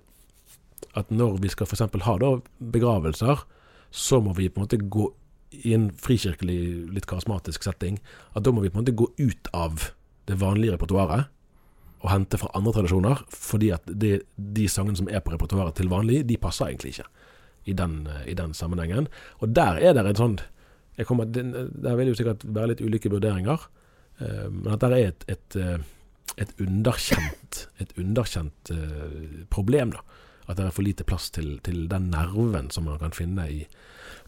at 0.94 1.10
når 1.10 1.40
vi 1.42 1.50
skal 1.52 1.66
f.eks. 1.66 1.88
ha 2.06 2.18
da 2.22 2.36
begravelser, 2.74 3.42
så 3.90 4.20
må 4.20 4.34
vi 4.36 4.48
på 4.48 4.60
en 4.60 4.66
måte 4.66 4.80
gå 4.80 5.08
i 5.64 5.72
en 5.74 5.88
frikirkelig, 5.96 6.60
litt 6.92 7.08
karismatisk 7.08 7.64
setting, 7.64 7.96
at 8.36 8.44
da 8.44 8.52
må 8.52 8.62
vi 8.62 8.70
på 8.70 8.78
en 8.78 8.84
måte 8.84 8.96
gå 8.96 9.08
ut 9.16 9.50
av 9.56 9.90
det 10.28 10.36
vanlige 10.40 10.76
repertoaret 10.76 11.30
og 11.98 12.10
hente 12.12 12.38
fra 12.38 12.52
andre 12.54 12.74
tradisjoner, 12.76 13.22
fordi 13.32 13.72
at 13.74 13.88
det, 13.88 14.20
de 14.36 14.68
sangene 14.70 15.00
som 15.00 15.08
er 15.10 15.22
på 15.24 15.32
repertoaret 15.32 15.74
til 15.78 15.90
vanlig, 15.90 16.20
de 16.28 16.36
passer 16.38 16.68
egentlig 16.68 16.94
ikke 16.94 17.08
i 17.68 17.74
den, 17.76 17.96
i 18.28 18.36
den 18.38 18.54
sammenhengen. 18.54 19.08
Og 19.42 19.50
der 19.56 19.80
er 19.82 19.96
det 19.96 20.04
en 20.06 20.20
sånn 20.22 20.38
kommer, 21.06 21.28
Der 21.30 21.96
vil 21.98 22.08
jo 22.10 22.14
sikkert 22.18 22.42
være 22.42 22.72
litt 22.72 22.82
ulike 22.82 23.10
vurderinger, 23.10 23.66
uh, 24.22 24.46
men 24.50 24.72
at 24.74 24.82
der 24.82 24.94
er 24.94 25.10
et, 25.10 25.26
et, 25.30 25.56
eh, 25.56 25.78
et 26.42 26.54
underkjent, 26.58 27.60
et 27.78 27.92
underkjent 27.98 28.72
uh, 28.74 29.44
problem. 29.50 29.94
da 29.94 30.02
At 30.48 30.58
det 30.58 30.66
er 30.66 30.74
for 30.74 30.86
lite 30.86 31.04
plass 31.04 31.28
til, 31.30 31.58
til 31.64 31.86
den 31.90 32.10
nerven 32.10 32.72
som 32.74 32.88
man 32.88 33.00
kan 33.02 33.14
finne 33.16 33.46
i 33.52 33.62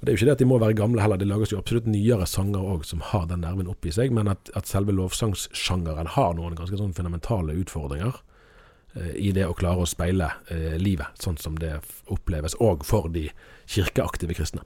og 0.01 0.07
Det 0.07 0.13
er 0.13 0.15
jo 0.15 0.19
ikke 0.19 0.27
det 0.31 0.33
at 0.33 0.41
de 0.41 0.49
må 0.49 0.59
være 0.59 0.75
gamle 0.79 1.03
heller, 1.05 1.19
det 1.21 1.29
lages 1.29 1.51
jo 1.53 1.59
absolutt 1.61 1.89
nyere 1.93 2.25
sanger 2.25 2.65
òg 2.65 2.87
som 2.89 3.03
har 3.05 3.27
den 3.29 3.43
nerven 3.45 3.69
oppi 3.69 3.93
seg, 3.93 4.15
men 4.17 4.31
at, 4.33 4.49
at 4.57 4.69
selve 4.69 4.95
lovsangssjangeren 4.97 6.09
har 6.17 6.33
noen 6.39 6.57
ganske 6.57 6.79
sånn 6.81 6.95
fundamentale 6.97 7.53
utfordringer 7.61 8.17
eh, 8.97 9.13
i 9.29 9.35
det 9.37 9.45
å 9.45 9.57
klare 9.59 9.85
å 9.85 9.91
speile 9.91 10.31
eh, 10.49 10.79
livet, 10.81 11.13
sånn 11.21 11.37
som 11.37 11.61
det 11.61 11.75
oppleves 12.09 12.57
òg 12.65 12.87
for 12.89 13.13
de 13.13 13.27
kirkeaktive 13.69 14.39
kristne. 14.41 14.65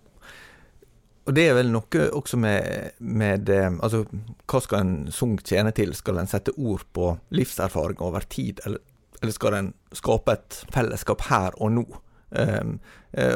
Og 1.27 1.35
det 1.35 1.49
er 1.49 1.59
vel 1.59 1.75
noe 1.75 2.07
også 2.15 2.39
med, 2.39 2.95
med 3.01 3.51
eh, 3.51 3.75
Altså, 3.83 4.05
hva 4.47 4.63
skal 4.63 4.85
en 4.85 4.97
sang 5.11 5.35
tjene 5.43 5.75
til? 5.75 5.97
Skal 5.99 6.21
en 6.21 6.31
sette 6.31 6.55
ord 6.55 6.87
på 6.95 7.11
livserfaring 7.35 7.99
over 8.05 8.23
tid, 8.31 8.63
eller, 8.69 8.85
eller 9.25 9.35
skal 9.35 9.57
en 9.59 9.73
skape 9.97 10.37
et 10.37 10.61
fellesskap 10.75 11.25
her 11.31 11.57
og 11.57 11.73
nå? 11.75 11.85
Um, 12.35 12.77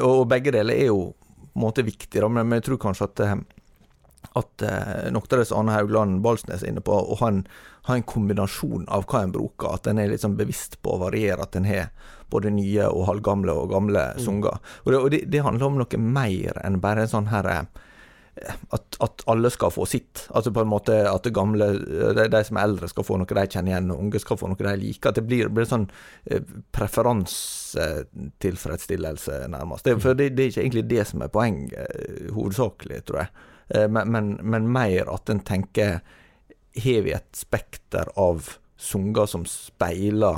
og 0.03 0.25
begge 0.31 0.53
deler 0.53 0.75
er 0.75 0.89
jo 0.91 1.13
en 1.59 1.67
måte 1.67 1.83
viktig, 1.83 2.21
da, 2.21 2.29
men, 2.31 2.53
jeg 2.59 2.69
tror 2.69 2.81
kanskje 2.83 3.09
at, 3.09 3.23
eh, 3.25 3.35
at 4.39 4.63
av 4.69 5.27
det 5.31 5.47
som 5.49 5.63
Anne 5.63 5.75
Haugland 5.75 6.21
Balsnes 6.23 6.63
er 6.63 6.73
inne 6.73 6.85
på, 6.85 6.95
å 6.95 7.19
ha 7.21 7.33
en, 7.33 7.43
ha 7.89 7.97
en, 7.97 8.07
kombinasjon 8.07 8.87
av 8.95 9.07
hva 9.11 9.25
en 9.25 9.35
bruker, 9.35 9.73
at 9.73 9.91
en 9.91 9.99
er 10.03 10.15
sånn 10.21 10.39
bevisst 10.39 10.79
på 10.83 10.95
å 10.95 11.03
variere, 11.03 11.43
at 11.43 11.59
en 11.59 11.67
har 11.69 11.91
både 12.31 12.53
nye 12.55 12.87
og 12.93 13.07
halvgamle 13.09 13.55
og 13.57 13.73
gamle 13.73 14.05
mm. 14.15 14.23
sanger. 14.23 14.63
Og, 14.85 14.93
det, 14.93 14.99
og 14.99 15.11
det, 15.15 15.23
det, 15.33 15.45
handler 15.45 15.71
om 15.71 15.79
noe 15.83 16.03
mer 16.03 16.61
enn 16.65 16.81
bare 16.85 17.07
en 17.07 17.15
sånn 17.17 17.31
her 17.33 17.49
at, 18.47 18.97
at, 19.01 19.23
alle 19.27 19.51
skal 19.51 19.71
få 19.75 19.87
sitt. 19.89 20.29
Altså 20.37 20.51
på 20.55 20.61
en 20.63 20.69
måte 20.71 20.93
at 21.11 21.25
det 21.27 21.33
gamle, 21.37 21.67
de, 22.17 22.25
de, 22.31 22.45
som 22.47 22.57
er 22.59 22.65
eldre 22.69 22.89
skal 22.91 23.07
få 23.07 23.15
noe 23.21 23.37
de 23.39 23.45
kjenner 23.47 23.71
igjen, 23.73 23.93
og 23.95 24.01
unge 24.05 24.19
skal 24.23 24.39
få 24.41 24.47
noe 24.51 24.65
de 24.65 24.81
liker. 24.81 25.09
At 25.11 25.19
det 25.19 25.29
blir, 25.29 25.47
blir 25.53 25.67
sånn 25.69 25.89
eh, 26.31 26.43
preferansetilfredsstillelse, 26.77 29.35
nærmest. 29.55 29.83
Det, 29.87 29.93
for 30.05 30.13
det, 30.19 30.27
det, 30.37 30.43
er 30.45 30.51
ikke 30.53 30.65
egentlig 30.67 30.91
det 30.93 31.05
som 31.11 31.19
er 31.25 31.35
poenget, 31.35 31.73
eh, 31.79 32.27
hovedsakelig, 32.37 32.99
tror 33.09 33.19
jeg. 33.25 33.31
Eh, 33.75 33.89
men, 33.91 34.05
men, 34.15 34.27
men, 34.43 34.63
mer 34.73 35.05
at 35.13 35.25
en 35.33 35.43
tenker 35.45 35.93
Har 36.79 37.01
vi 37.03 37.13
et 37.17 37.33
spekter 37.35 38.07
av 38.21 38.37
sanger 38.79 39.27
som 39.27 39.45
speiler 39.51 40.37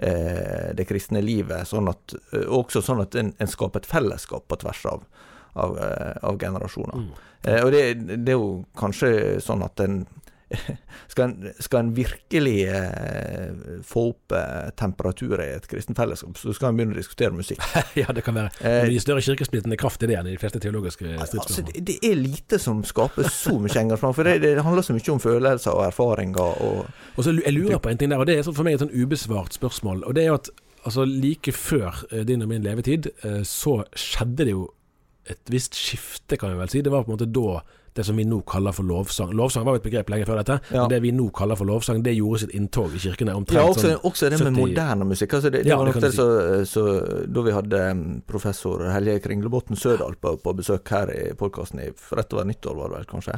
eh, 0.00 0.72
det 0.72 0.84
kristne 0.88 1.20
livet, 1.20 1.68
sånn 1.68 1.88
at, 1.90 2.14
også 2.32 2.80
sånn 2.80 3.04
at 3.04 3.14
en, 3.20 3.36
en 3.36 3.50
skaper 3.50 3.80
et 3.82 3.90
fellesskap 3.90 4.48
på 4.48 4.56
tvers 4.62 4.84
av 4.88 5.04
av, 5.54 5.78
eh, 5.78 6.16
av 6.22 6.38
generasjoner. 6.38 6.94
Mm. 6.94 7.08
Eh, 7.42 7.64
og 7.64 7.72
det, 7.72 7.94
det, 8.16 8.34
er 8.34 8.38
jo 8.38 8.52
kanskje 8.78 9.40
sånn 9.44 9.64
at 9.66 9.80
en 9.84 10.04
skal 11.10 11.24
en, 11.24 11.52
skal 11.58 11.80
en 11.80 11.88
virkelig 11.96 12.66
eh, 12.68 13.54
få 13.82 14.02
opp 14.12 14.34
temperaturen 14.78 15.42
i 15.42 15.54
et 15.56 15.64
kristent 15.66 15.98
fellesskap, 15.98 16.36
så 16.38 16.52
skal 16.54 16.70
en 16.70 16.78
begynne 16.78 16.94
å 16.94 16.98
diskutere 16.98 17.34
musikk. 17.34 17.62
ja, 18.02 18.06
det 18.14 18.22
kan 18.26 18.36
være 18.38 18.74
mye 18.90 19.02
større 19.02 19.24
kirkesplittende 19.24 19.78
kraft 19.80 20.04
i 20.04 20.10
det 20.10 20.18
enn 20.20 20.28
i 20.30 20.34
de 20.36 20.42
fleste 20.42 20.60
teologiske 20.62 21.00
stridsspørsmål. 21.00 21.40
Altså, 21.40 21.64
det, 21.70 21.86
det, 21.88 21.96
er 22.06 22.20
lite 22.20 22.60
som 22.62 22.84
skaper 22.86 23.30
så 23.32 23.56
mye 23.56 23.80
engasjement, 23.82 24.14
for 24.18 24.30
det, 24.30 24.36
det, 24.44 24.52
handler 24.62 24.86
så 24.86 24.94
mye 24.94 25.16
om 25.16 25.24
følelser 25.24 25.74
og 25.74 25.88
erfaringer. 25.88 26.62
Og, 26.68 26.92
og 27.16 27.26
så 27.26 27.34
Jeg 27.40 27.56
lurer 27.56 27.82
på 27.82 27.90
en 27.90 28.04
ting 28.04 28.14
der, 28.14 28.22
og 28.22 28.30
det 28.30 28.38
er 28.38 28.46
for 28.50 28.66
meg 28.66 28.78
et 28.78 28.84
sånn 28.84 28.94
ubesvart 28.94 29.56
spørsmål. 29.56 30.04
og 30.04 30.14
det 30.14 30.26
er 30.26 30.32
jo 30.34 30.38
at 30.42 30.54
altså, 30.84 31.08
Like 31.08 31.56
før 31.56 32.04
din 32.28 32.44
og 32.44 32.52
min 32.52 32.62
levetid, 32.62 33.10
så 33.48 33.80
skjedde 33.96 34.44
det 34.44 34.54
jo 34.54 34.68
et 35.30 35.52
visst 35.52 35.76
skifte, 35.78 36.36
kan 36.40 36.52
vi 36.52 36.60
vel 36.60 36.72
si. 36.72 36.82
Det 36.84 36.92
var 36.92 37.06
på 37.06 37.12
en 37.12 37.18
måte 37.18 37.30
da 37.30 37.62
det 37.94 38.04
som 38.04 38.16
vi 38.16 38.24
nå 38.26 38.40
kaller 38.42 38.74
for 38.74 38.86
lovsang. 38.86 39.32
Lovsang 39.38 39.64
var 39.66 39.76
jo 39.76 39.80
et 39.82 39.84
begrep 39.86 40.08
lenge 40.10 40.26
før 40.26 40.40
dette, 40.40 40.56
ja. 40.66 40.80
men 40.80 40.90
det 40.90 40.98
vi 41.04 41.12
nå 41.14 41.28
kaller 41.34 41.58
for 41.58 41.68
lovsang, 41.68 42.00
det 42.02 42.16
gjorde 42.16 42.40
sitt 42.42 42.54
inntog 42.58 42.96
i 42.96 43.02
kirkene 43.04 43.36
omtrent 43.38 43.60
ja, 43.60 43.66
også, 43.70 43.84
sånn 43.86 44.08
også 44.10 44.30
det 44.32 44.40
med 44.40 44.48
70... 44.48 44.56
moderne 44.58 45.06
musikk. 45.06 45.36
Altså 45.38 45.52
det, 45.54 45.60
det 45.62 45.70
ja, 45.70 45.76
var 45.78 45.90
nok 45.90 46.00
det, 46.02 46.10
så, 46.16 46.26
så, 46.66 46.84
Da 47.30 47.44
vi 47.46 47.54
hadde 47.54 47.82
um, 47.94 48.02
professor 48.26 48.82
Helje 48.90 49.20
Kringlebotn 49.22 49.78
Sødal 49.78 50.18
på, 50.18 50.34
på, 50.42 50.56
besøk 50.58 50.90
her 50.90 51.12
i 51.14 51.20
podkasten, 51.38 51.84
rett 52.18 52.34
over 52.34 52.48
nyttår 52.48 52.74
var 52.80 52.90
det 52.90 52.98
vel 52.98 53.06
kanskje, 53.12 53.36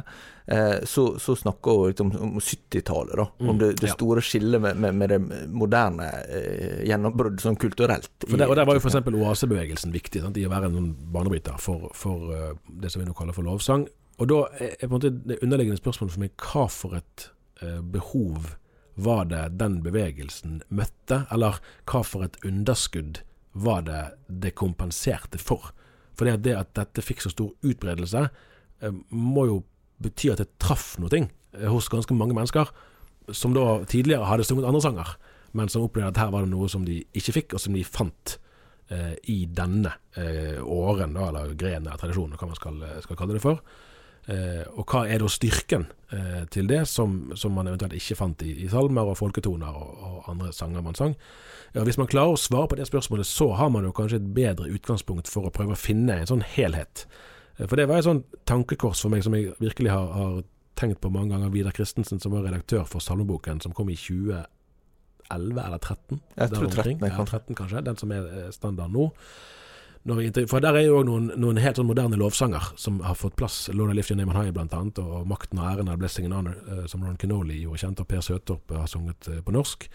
eh, 0.55 0.73
så, 0.89 1.05
så 1.21 1.37
snakka 1.37 1.77
hun 1.77 1.93
liksom 1.93 2.11
om 2.17 2.33
70-tallet, 2.41 3.13
da. 3.21 3.27
Mm, 3.37 3.53
om 3.53 3.61
det, 3.61 3.71
det 3.83 3.93
store 3.93 4.25
skillet 4.25 4.63
med, 4.63 4.81
med, 4.81 4.97
med, 5.03 5.13
det 5.13 5.45
moderne 5.53 6.09
eh, 6.25 6.81
gjennombruddet 6.89 7.45
sånn 7.45 7.59
kulturelt. 7.61 8.09
For 8.25 8.41
der, 8.41 8.49
og 8.49 8.57
der 8.57 8.65
var 8.65 8.81
jo 8.81 8.81
f.eks. 8.81 8.97
oasebevegelsen 9.05 9.93
viktig, 9.93 10.25
sant, 10.25 10.41
i 10.41 10.49
å 10.49 10.51
være 10.55 10.73
en 10.73 10.91
banebryter 11.13 11.61
for, 11.61 11.91
for 11.93 12.33
uh, 12.33 12.51
det 12.81 12.89
som 12.89 13.05
vi 13.05 13.09
nå 13.09 13.13
kaller 13.17 13.37
for 13.37 13.45
lovsang. 13.45 13.85
Og 14.17 14.29
da 14.31 14.39
er 14.57 14.79
på 14.81 14.89
en 14.89 14.95
måte 14.95 15.13
det 15.13 15.39
underliggende 15.45 15.79
spørsmålet 15.79 16.15
for 16.15 16.23
meg 16.23 16.45
hva 16.47 16.65
for 16.73 16.97
et 16.97 17.27
eh, 17.61 17.81
behov 17.81 18.55
var 18.97 19.27
det 19.29 19.43
den 19.59 19.79
bevegelsen 19.85 20.61
møtte, 20.73 21.21
eller 21.33 21.59
hva 21.85 22.01
for 22.01 22.25
et 22.25 22.39
underskudd 22.45 23.21
var 23.53 23.83
det 23.85 24.01
det 24.27 24.55
kompenserte 24.57 25.37
for? 25.41 25.69
For 26.17 26.25
det, 26.25 26.55
at 26.57 26.73
dette 26.77 27.05
fikk 27.05 27.21
så 27.21 27.29
stor 27.33 27.53
utbredelse, 27.61 28.25
eh, 28.81 29.01
må 29.13 29.45
jo 29.51 29.61
bety 30.01 30.31
at 30.33 30.41
det 30.41 30.55
traff 30.61 30.95
noe 31.01 31.13
eh, 31.13 31.69
hos 31.69 31.89
ganske 31.93 32.17
mange 32.17 32.33
mennesker, 32.37 32.73
som 33.35 33.53
da 33.53 33.83
tidligere 33.85 34.25
hadde 34.25 34.47
sunget 34.47 34.65
andre 34.65 34.81
sanger, 34.81 35.15
men 35.57 35.69
som 35.69 35.85
opplevde 35.85 36.15
at 36.15 36.21
her 36.21 36.33
var 36.33 36.45
det 36.45 36.53
noe 36.53 36.69
som 36.71 36.85
de 36.87 37.03
ikke 37.17 37.35
fikk, 37.37 37.57
og 37.57 37.61
som 37.61 37.77
de 37.77 37.85
fant 37.85 38.37
eh, 38.89 39.13
i 39.29 39.43
denne 39.45 39.93
eh, 40.17 40.57
åren, 40.63 41.13
da, 41.13 41.29
eller 41.29 41.53
grenen 41.53 41.85
eller 41.85 42.01
tradisjonen, 42.01 42.37
hva 42.39 42.49
man 42.49 42.57
skal, 42.57 42.81
skal 43.05 43.19
kalle 43.19 43.37
det 43.37 43.45
for. 43.45 43.61
Eh, 44.27 44.63
og 44.75 44.83
hva 44.91 45.05
er 45.07 45.21
da 45.23 45.29
styrken 45.31 45.85
eh, 46.11 46.41
til 46.51 46.67
det, 46.67 46.81
som, 46.91 47.29
som, 47.39 47.53
man 47.55 47.69
eventuelt 47.69 47.95
ikke 47.95 48.17
fant 48.19 48.41
i, 48.43 48.51
i 48.65 48.67
salmer 48.67 49.07
og 49.07 49.15
folketoner 49.21 49.71
og, 49.71 49.93
og, 50.03 50.17
andre 50.33 50.51
sanger 50.55 50.83
man 50.83 50.97
sang? 50.99 51.15
Ja, 51.71 51.85
Hvis 51.87 51.99
man 51.99 52.09
klarer 52.11 52.35
å 52.35 52.41
svare 52.41 52.67
på 52.67 52.79
det 52.79 52.89
spørsmålet, 52.89 53.29
så 53.29 53.53
har 53.55 53.71
man 53.71 53.87
jo 53.87 53.93
kanskje 53.95 54.19
et 54.19 54.27
bedre 54.35 54.67
utgangspunkt 54.67 55.31
for 55.31 55.47
å 55.47 55.53
prøve 55.55 55.77
å 55.77 55.79
finne 55.79 56.19
en 56.19 56.27
sånn 56.27 56.43
helhet. 56.43 57.05
Eh, 57.55 57.63
for 57.63 57.79
det 57.79 57.87
var 57.87 58.01
et 58.01 58.09
sånn 58.09 58.25
tankekors 58.49 59.05
for 59.05 59.15
meg 59.15 59.23
som 59.23 59.37
jeg 59.37 59.55
virkelig 59.63 59.95
har, 59.95 60.11
har 60.19 60.37
tenkt 60.77 60.99
på 60.99 61.13
mange 61.13 61.31
ganger. 61.31 61.53
Vidar 61.55 61.75
Christensen, 61.77 62.19
som 62.19 62.35
var 62.35 62.43
redaktør 62.49 62.83
for 62.83 63.03
salmeboken, 63.03 63.63
som 63.63 63.71
kom 63.77 63.87
i 63.93 63.95
2011 63.95 64.43
eller 65.31 65.79
13? 65.79 66.19
Jeg 66.35 66.51
tror 66.51 66.67
13, 66.67 66.99
ja, 66.99 67.23
13 67.23 67.61
kanskje, 67.63 67.85
den 67.87 68.03
som 68.03 68.11
er 68.11 68.51
standard 68.51 68.91
nå. 68.91 69.07
For 70.07 70.63
der 70.63 70.77
er 70.77 70.85
jo 70.85 71.01
òg 71.01 71.07
noen, 71.09 71.25
noen, 71.35 71.57
helt 71.59 71.79
sånn 71.79 71.89
moderne 71.89 72.15
lovsanger 72.19 72.69
som 72.79 73.01
har 73.03 73.17
fått 73.19 73.35
plass. 73.39 73.65
Lord 73.75 73.91
Lift 73.97 74.11
Your 74.11 74.19
Name 74.19 74.31
On 74.31 74.37
High 74.39 74.53
blant 74.55 74.75
annet, 74.75 75.01
og 75.03 75.25
Makten 75.27 75.59
og 75.59 75.67
æren 75.67 75.89
av 75.91 75.97
Blessing 75.99 76.29
and 76.29 76.37
Honor, 76.37 76.61
uh, 76.69 76.85
som 76.87 77.03
Ron 77.03 77.17
Kenoli 77.19 77.59
gjorde 77.59 77.81
kjent, 77.81 77.99
og 77.99 78.07
Per 78.07 78.23
Søtorp 78.23 78.71
har 78.71 78.87
sunget 78.87 79.27
uh, 79.27 79.41
på 79.43 79.55
norsk. 79.55 79.89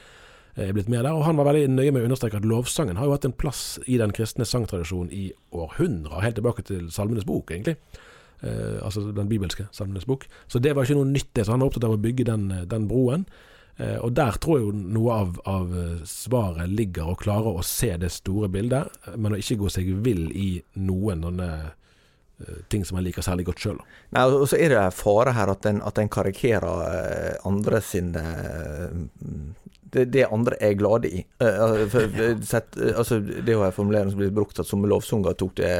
Er 0.60 0.74
blitt 0.76 0.90
med 0.92 1.06
der, 1.06 1.14
og 1.16 1.24
Han 1.24 1.38
var 1.40 1.48
veldig 1.48 1.70
nøye 1.72 1.94
med 1.94 2.02
å 2.02 2.10
understreke 2.10 2.36
at 2.36 2.44
lovsangen 2.44 3.00
har 3.00 3.08
jo 3.08 3.14
hatt 3.14 3.24
en 3.24 3.32
plass 3.32 3.78
i 3.88 3.96
den 3.96 4.12
kristne 4.12 4.44
sangtradisjonen 4.44 5.08
i 5.16 5.30
århundrer, 5.48 6.20
helt 6.20 6.36
tilbake 6.36 6.66
til 6.68 6.90
Salmenes 6.92 7.24
bok, 7.24 7.54
egentlig. 7.54 7.78
altså 8.42 9.12
den 9.14 9.28
bibelske 9.30 9.68
Salmenes 9.72 10.04
bok. 10.04 10.26
Så 10.48 10.58
det 10.58 10.74
var 10.76 10.84
ikke 10.84 10.98
noe 10.98 11.08
nytt, 11.08 11.30
det. 11.32 11.46
Så 11.46 11.54
han 11.54 11.62
var 11.62 11.70
opptatt 11.70 11.86
av 11.88 11.94
å 11.96 12.02
bygge 12.04 12.26
den, 12.28 12.50
den 12.68 12.88
broen. 12.90 13.24
Eh, 13.82 13.98
og 13.98 14.12
der 14.14 14.36
tror 14.42 14.58
jeg 14.58 14.66
jo 14.68 14.72
noe 14.94 15.18
av, 15.24 15.38
av, 15.48 15.70
eh, 15.78 16.02
svaret 16.08 16.70
ligger, 16.70 17.10
å 17.10 17.18
klare 17.18 17.54
å 17.56 17.62
se 17.66 17.94
det 17.98 18.12
store 18.14 18.50
bildet, 18.52 18.92
men 19.16 19.34
å 19.34 19.40
ikke 19.40 19.58
gå 19.62 19.70
seg 19.72 19.90
vill 20.04 20.28
i 20.38 20.50
noen 20.78 21.24
sånne 21.26 21.48
eh, 21.62 22.60
ting 22.70 22.84
som 22.86 22.98
man 22.98 23.06
liker 23.06 23.24
særlig 23.24 23.48
godt 23.48 23.64
sjøl. 23.64 23.80
Og 24.22 24.46
så 24.50 24.60
er 24.60 24.74
det 24.74 24.84
fare 24.98 25.34
her 25.34 25.50
at 25.54 25.66
en, 25.70 25.82
at 25.82 25.98
en 25.98 26.12
karikerer 26.12 27.40
andre 27.48 27.82
sine 27.84 28.22
det, 29.92 30.06
det 30.14 30.24
andre 30.32 30.56
er 30.60 30.76
glade 30.78 31.10
i. 31.10 31.22
Uh, 31.42 31.84
for, 31.92 32.16
sett, 32.48 32.78
altså, 32.96 33.20
det 33.20 33.56
jo 33.56 33.64
en 33.66 33.74
formulering 33.74 34.12
som 34.12 34.22
blir 34.22 34.32
brukt 34.34 34.60
at 34.62 34.68
som 34.68 34.84
lovsanger 34.88 35.36
tok 35.38 35.58
det 35.60 35.72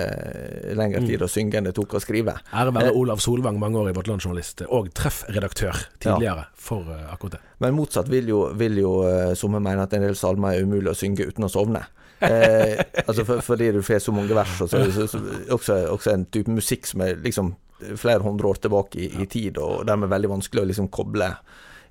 lengre 0.79 1.01
tid 1.05 1.19
mm. 1.21 1.27
å 1.27 1.31
synge 1.33 1.61
enn 1.61 1.71
det 1.71 1.75
tok 1.79 1.97
å 1.99 2.03
skrive. 2.03 2.37
Ære 2.53 2.75
være 2.77 2.93
Olav 2.99 3.23
Solvang, 3.25 3.61
mangeårig 3.63 3.97
Vårt 3.97 4.11
Land-journalist 4.13 4.65
og 4.69 4.93
treffredaktør 4.97 5.81
tidligere 6.03 6.47
ja. 6.47 6.51
for 6.57 6.93
akkurat 7.09 7.39
det. 7.39 7.43
Men 7.63 7.77
motsatt 7.79 8.11
vil 8.13 8.29
jo, 8.29 8.45
vil 8.59 8.81
jo 8.83 8.95
somme 9.39 9.63
mene 9.63 9.87
at 9.87 9.97
en 9.97 10.05
del 10.05 10.17
salmer 10.19 10.57
er 10.57 10.67
umulig 10.67 10.93
å 10.93 10.99
synge 10.99 11.29
uten 11.29 11.47
å 11.47 11.53
sovne. 11.53 11.85
eh, 12.23 12.79
altså 13.07 13.25
for, 13.25 13.41
fordi 13.41 13.73
du 13.73 13.83
får 13.83 13.99
så 14.05 14.15
mange 14.15 14.35
vers, 14.37 14.61
og 14.63 14.71
så, 14.71 14.79
er 14.79 14.93
det 14.93 15.53
også, 15.53 15.77
også, 15.91 16.13
en 16.13 16.27
type 16.31 16.51
musikk 16.53 16.87
som 16.87 17.03
er 17.07 17.19
liksom 17.23 17.55
flere 17.99 18.23
hundre 18.23 18.53
år 18.53 18.61
tilbake 18.63 19.01
i, 19.01 19.09
i 19.23 19.27
tid, 19.27 19.59
og 19.59 19.87
dermed 19.89 20.11
veldig 20.13 20.37
vanskelig 20.37 20.63
å 20.63 20.69
liksom 20.71 20.91
koble 20.95 21.33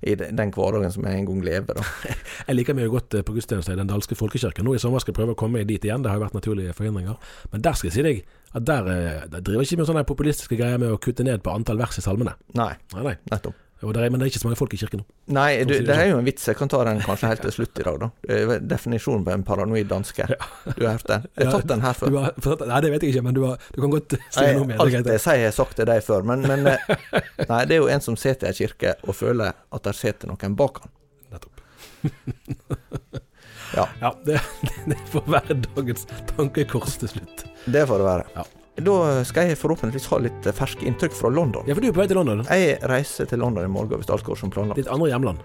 i 0.02 0.14
den 0.18 0.50
hverdagen 0.54 0.92
som 0.94 1.06
jeg 1.06 1.20
en 1.20 1.28
gang 1.28 1.42
lever. 1.46 1.78
Da. 1.78 2.12
jeg 2.48 2.56
liker 2.58 2.76
meg 2.76 2.88
jo 2.88 2.96
godt 2.96 3.16
eh, 3.18 3.24
på 3.26 3.34
gudstjeneste 3.36 3.74
i 3.74 3.80
Den 3.80 3.90
dalske 3.90 4.18
folkekirken. 4.18 4.66
Nå 4.66 4.76
i 4.76 4.82
sommer 4.82 5.02
skal 5.02 5.14
jeg 5.14 5.20
prøve 5.20 5.36
å 5.36 5.38
komme 5.38 5.62
dit 5.68 5.84
igjen, 5.86 6.02
det 6.02 6.10
har 6.10 6.18
jo 6.18 6.24
vært 6.24 6.38
naturlige 6.38 6.76
forhindringer. 6.78 7.18
Men 7.54 7.64
der 7.64 7.78
skal 7.78 7.90
jeg 7.90 7.96
si 7.96 8.06
deg 8.06 8.22
at 8.52 8.66
der, 8.68 8.88
eh, 8.92 9.26
der 9.32 9.44
driver 9.44 9.66
ikke 9.66 9.80
med 9.80 9.90
sånne 9.90 10.06
populistiske 10.08 10.58
greier 10.58 10.80
med 10.82 10.94
å 10.94 11.00
kutte 11.02 11.26
ned 11.26 11.44
på 11.44 11.54
antall 11.54 11.80
vers 11.80 12.00
i 12.00 12.04
salmene. 12.04 12.34
Nei, 12.58 12.72
nei, 12.96 13.06
nei. 13.10 13.18
nettopp. 13.30 13.58
Det 13.82 13.98
er, 13.98 14.10
men 14.14 14.20
det 14.20 14.26
er 14.26 14.30
ikke 14.30 14.38
så 14.38 14.46
mange 14.46 14.58
folk 14.60 14.74
i 14.76 14.78
kirken 14.78 15.00
nå. 15.02 15.04
Nei, 15.34 15.48
du, 15.66 15.72
det 15.82 15.94
er 15.94 16.12
jo 16.12 16.18
en 16.20 16.26
vits. 16.26 16.44
Jeg 16.46 16.54
kan 16.58 16.70
ta 16.70 16.84
den 16.86 17.00
kanskje 17.02 17.32
helt 17.32 17.42
til 17.42 17.54
slutt 17.56 17.80
i 17.82 17.86
dag, 17.88 17.98
da. 17.98 18.38
Definisjonen 18.70 19.24
på 19.26 19.34
en 19.34 19.42
paranoid 19.46 19.88
danske. 19.90 20.28
Du 20.28 20.84
har 20.86 20.94
hørt 20.94 21.08
den? 21.10 21.26
Jeg 21.34 21.48
har 21.48 21.56
tatt 21.56 21.72
den 21.72 21.82
her 21.82 21.98
før. 21.98 22.14
Har, 22.22 22.62
nei, 22.70 22.78
det 22.84 22.92
vet 22.94 23.06
jeg 23.08 23.16
ikke, 23.16 23.24
men 23.26 23.38
du, 23.38 23.42
har, 23.48 23.66
du 23.74 23.80
kan 23.82 23.96
godt 23.96 24.16
si 24.20 24.46
noe 24.54 24.70
mer 24.70 24.78
det. 24.78 24.86
Alt 24.86 25.10
det 25.10 25.18
sier 25.24 25.42
jeg 25.42 25.50
har 25.50 25.58
sagt 25.58 25.76
til 25.80 25.90
deg 25.90 26.06
før, 26.06 26.22
men, 26.30 26.46
men 26.46 26.70
eh, 26.76 26.94
Nei, 27.48 27.60
det 27.66 27.76
er 27.76 27.82
jo 27.82 27.90
en 27.90 28.06
som 28.06 28.18
sitter 28.20 28.52
i 28.52 28.54
ei 28.54 28.60
kirke 28.62 28.94
og 29.02 29.18
føler 29.18 29.58
at 29.58 29.86
der 29.88 29.98
sitter 29.98 30.30
noen 30.30 30.56
bak 30.58 30.82
han. 30.84 30.94
Nettopp. 31.34 31.62
ja. 33.74 33.90
ja 34.04 34.14
det, 34.30 34.40
det, 34.86 35.02
får 35.10 35.30
være 35.38 35.58
dagens 35.66 36.06
tankekors 36.36 37.00
til 37.02 37.16
slutt. 37.16 37.46
Det 37.66 37.86
får 37.90 38.04
det 38.04 38.12
være. 38.12 38.34
Ja. 38.38 38.50
Da 38.80 39.24
skal 39.28 39.50
jeg 39.50 39.58
forhåpentligvis 39.60 40.06
ha 40.08 40.18
litt 40.24 40.46
ferske 40.56 40.86
inntrykk 40.88 41.12
fra 41.12 41.28
London. 41.28 41.66
Ja, 41.68 41.74
for 41.76 41.84
du 41.84 41.90
er 41.90 41.92
på 41.92 42.00
vei 42.00 42.06
til 42.08 42.16
London? 42.16 42.40
Jeg 42.48 42.78
reiser 42.88 43.28
til 43.28 43.42
London 43.44 43.66
i 43.68 43.72
morgen, 43.72 44.00
hvis 44.00 44.08
alt 44.10 44.24
går 44.24 44.38
som 44.40 44.50
planlagt. 44.54 44.80
Ditt 44.80 44.88
andre 44.88 45.10
hjemland? 45.12 45.42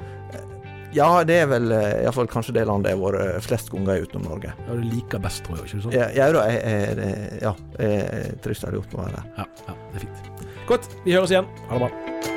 Ja, 0.96 1.10
det 1.28 1.36
er 1.44 1.50
vel 1.52 1.68
eh, 1.76 2.06
iallfall 2.06 2.30
kanskje 2.32 2.56
det 2.56 2.64
landet 2.66 2.94
jeg 2.94 3.02
har 3.02 3.18
vært 3.20 3.44
flest 3.46 3.70
ganger 3.74 4.06
utenom 4.08 4.30
Norge. 4.32 4.54
Ja, 4.56 4.78
Du 4.80 4.88
liker 4.88 5.20
best, 5.22 5.44
tror 5.44 5.60
jeg. 5.60 5.68
ikke 5.68 5.84
sant? 5.84 5.98
Ja, 6.00 6.08
ja 6.16 6.30
da, 6.34 6.46
jeg, 6.48 6.64
jeg, 6.64 7.44
ja, 7.44 7.54
jeg 7.84 8.40
trives 8.46 8.64
der 8.64 8.80
gjort 8.80 8.96
med 8.96 9.04
å 9.04 9.10
være 9.10 9.20
der. 9.20 9.30
Ja, 9.44 9.48
ja, 9.68 9.78
det 9.92 10.00
er 10.00 10.08
fint. 10.08 10.58
Godt, 10.72 10.90
vi 11.04 11.20
høres 11.20 11.36
igjen. 11.36 11.52
Ha 11.68 11.78
det 11.78 11.84
bra. 11.84 12.37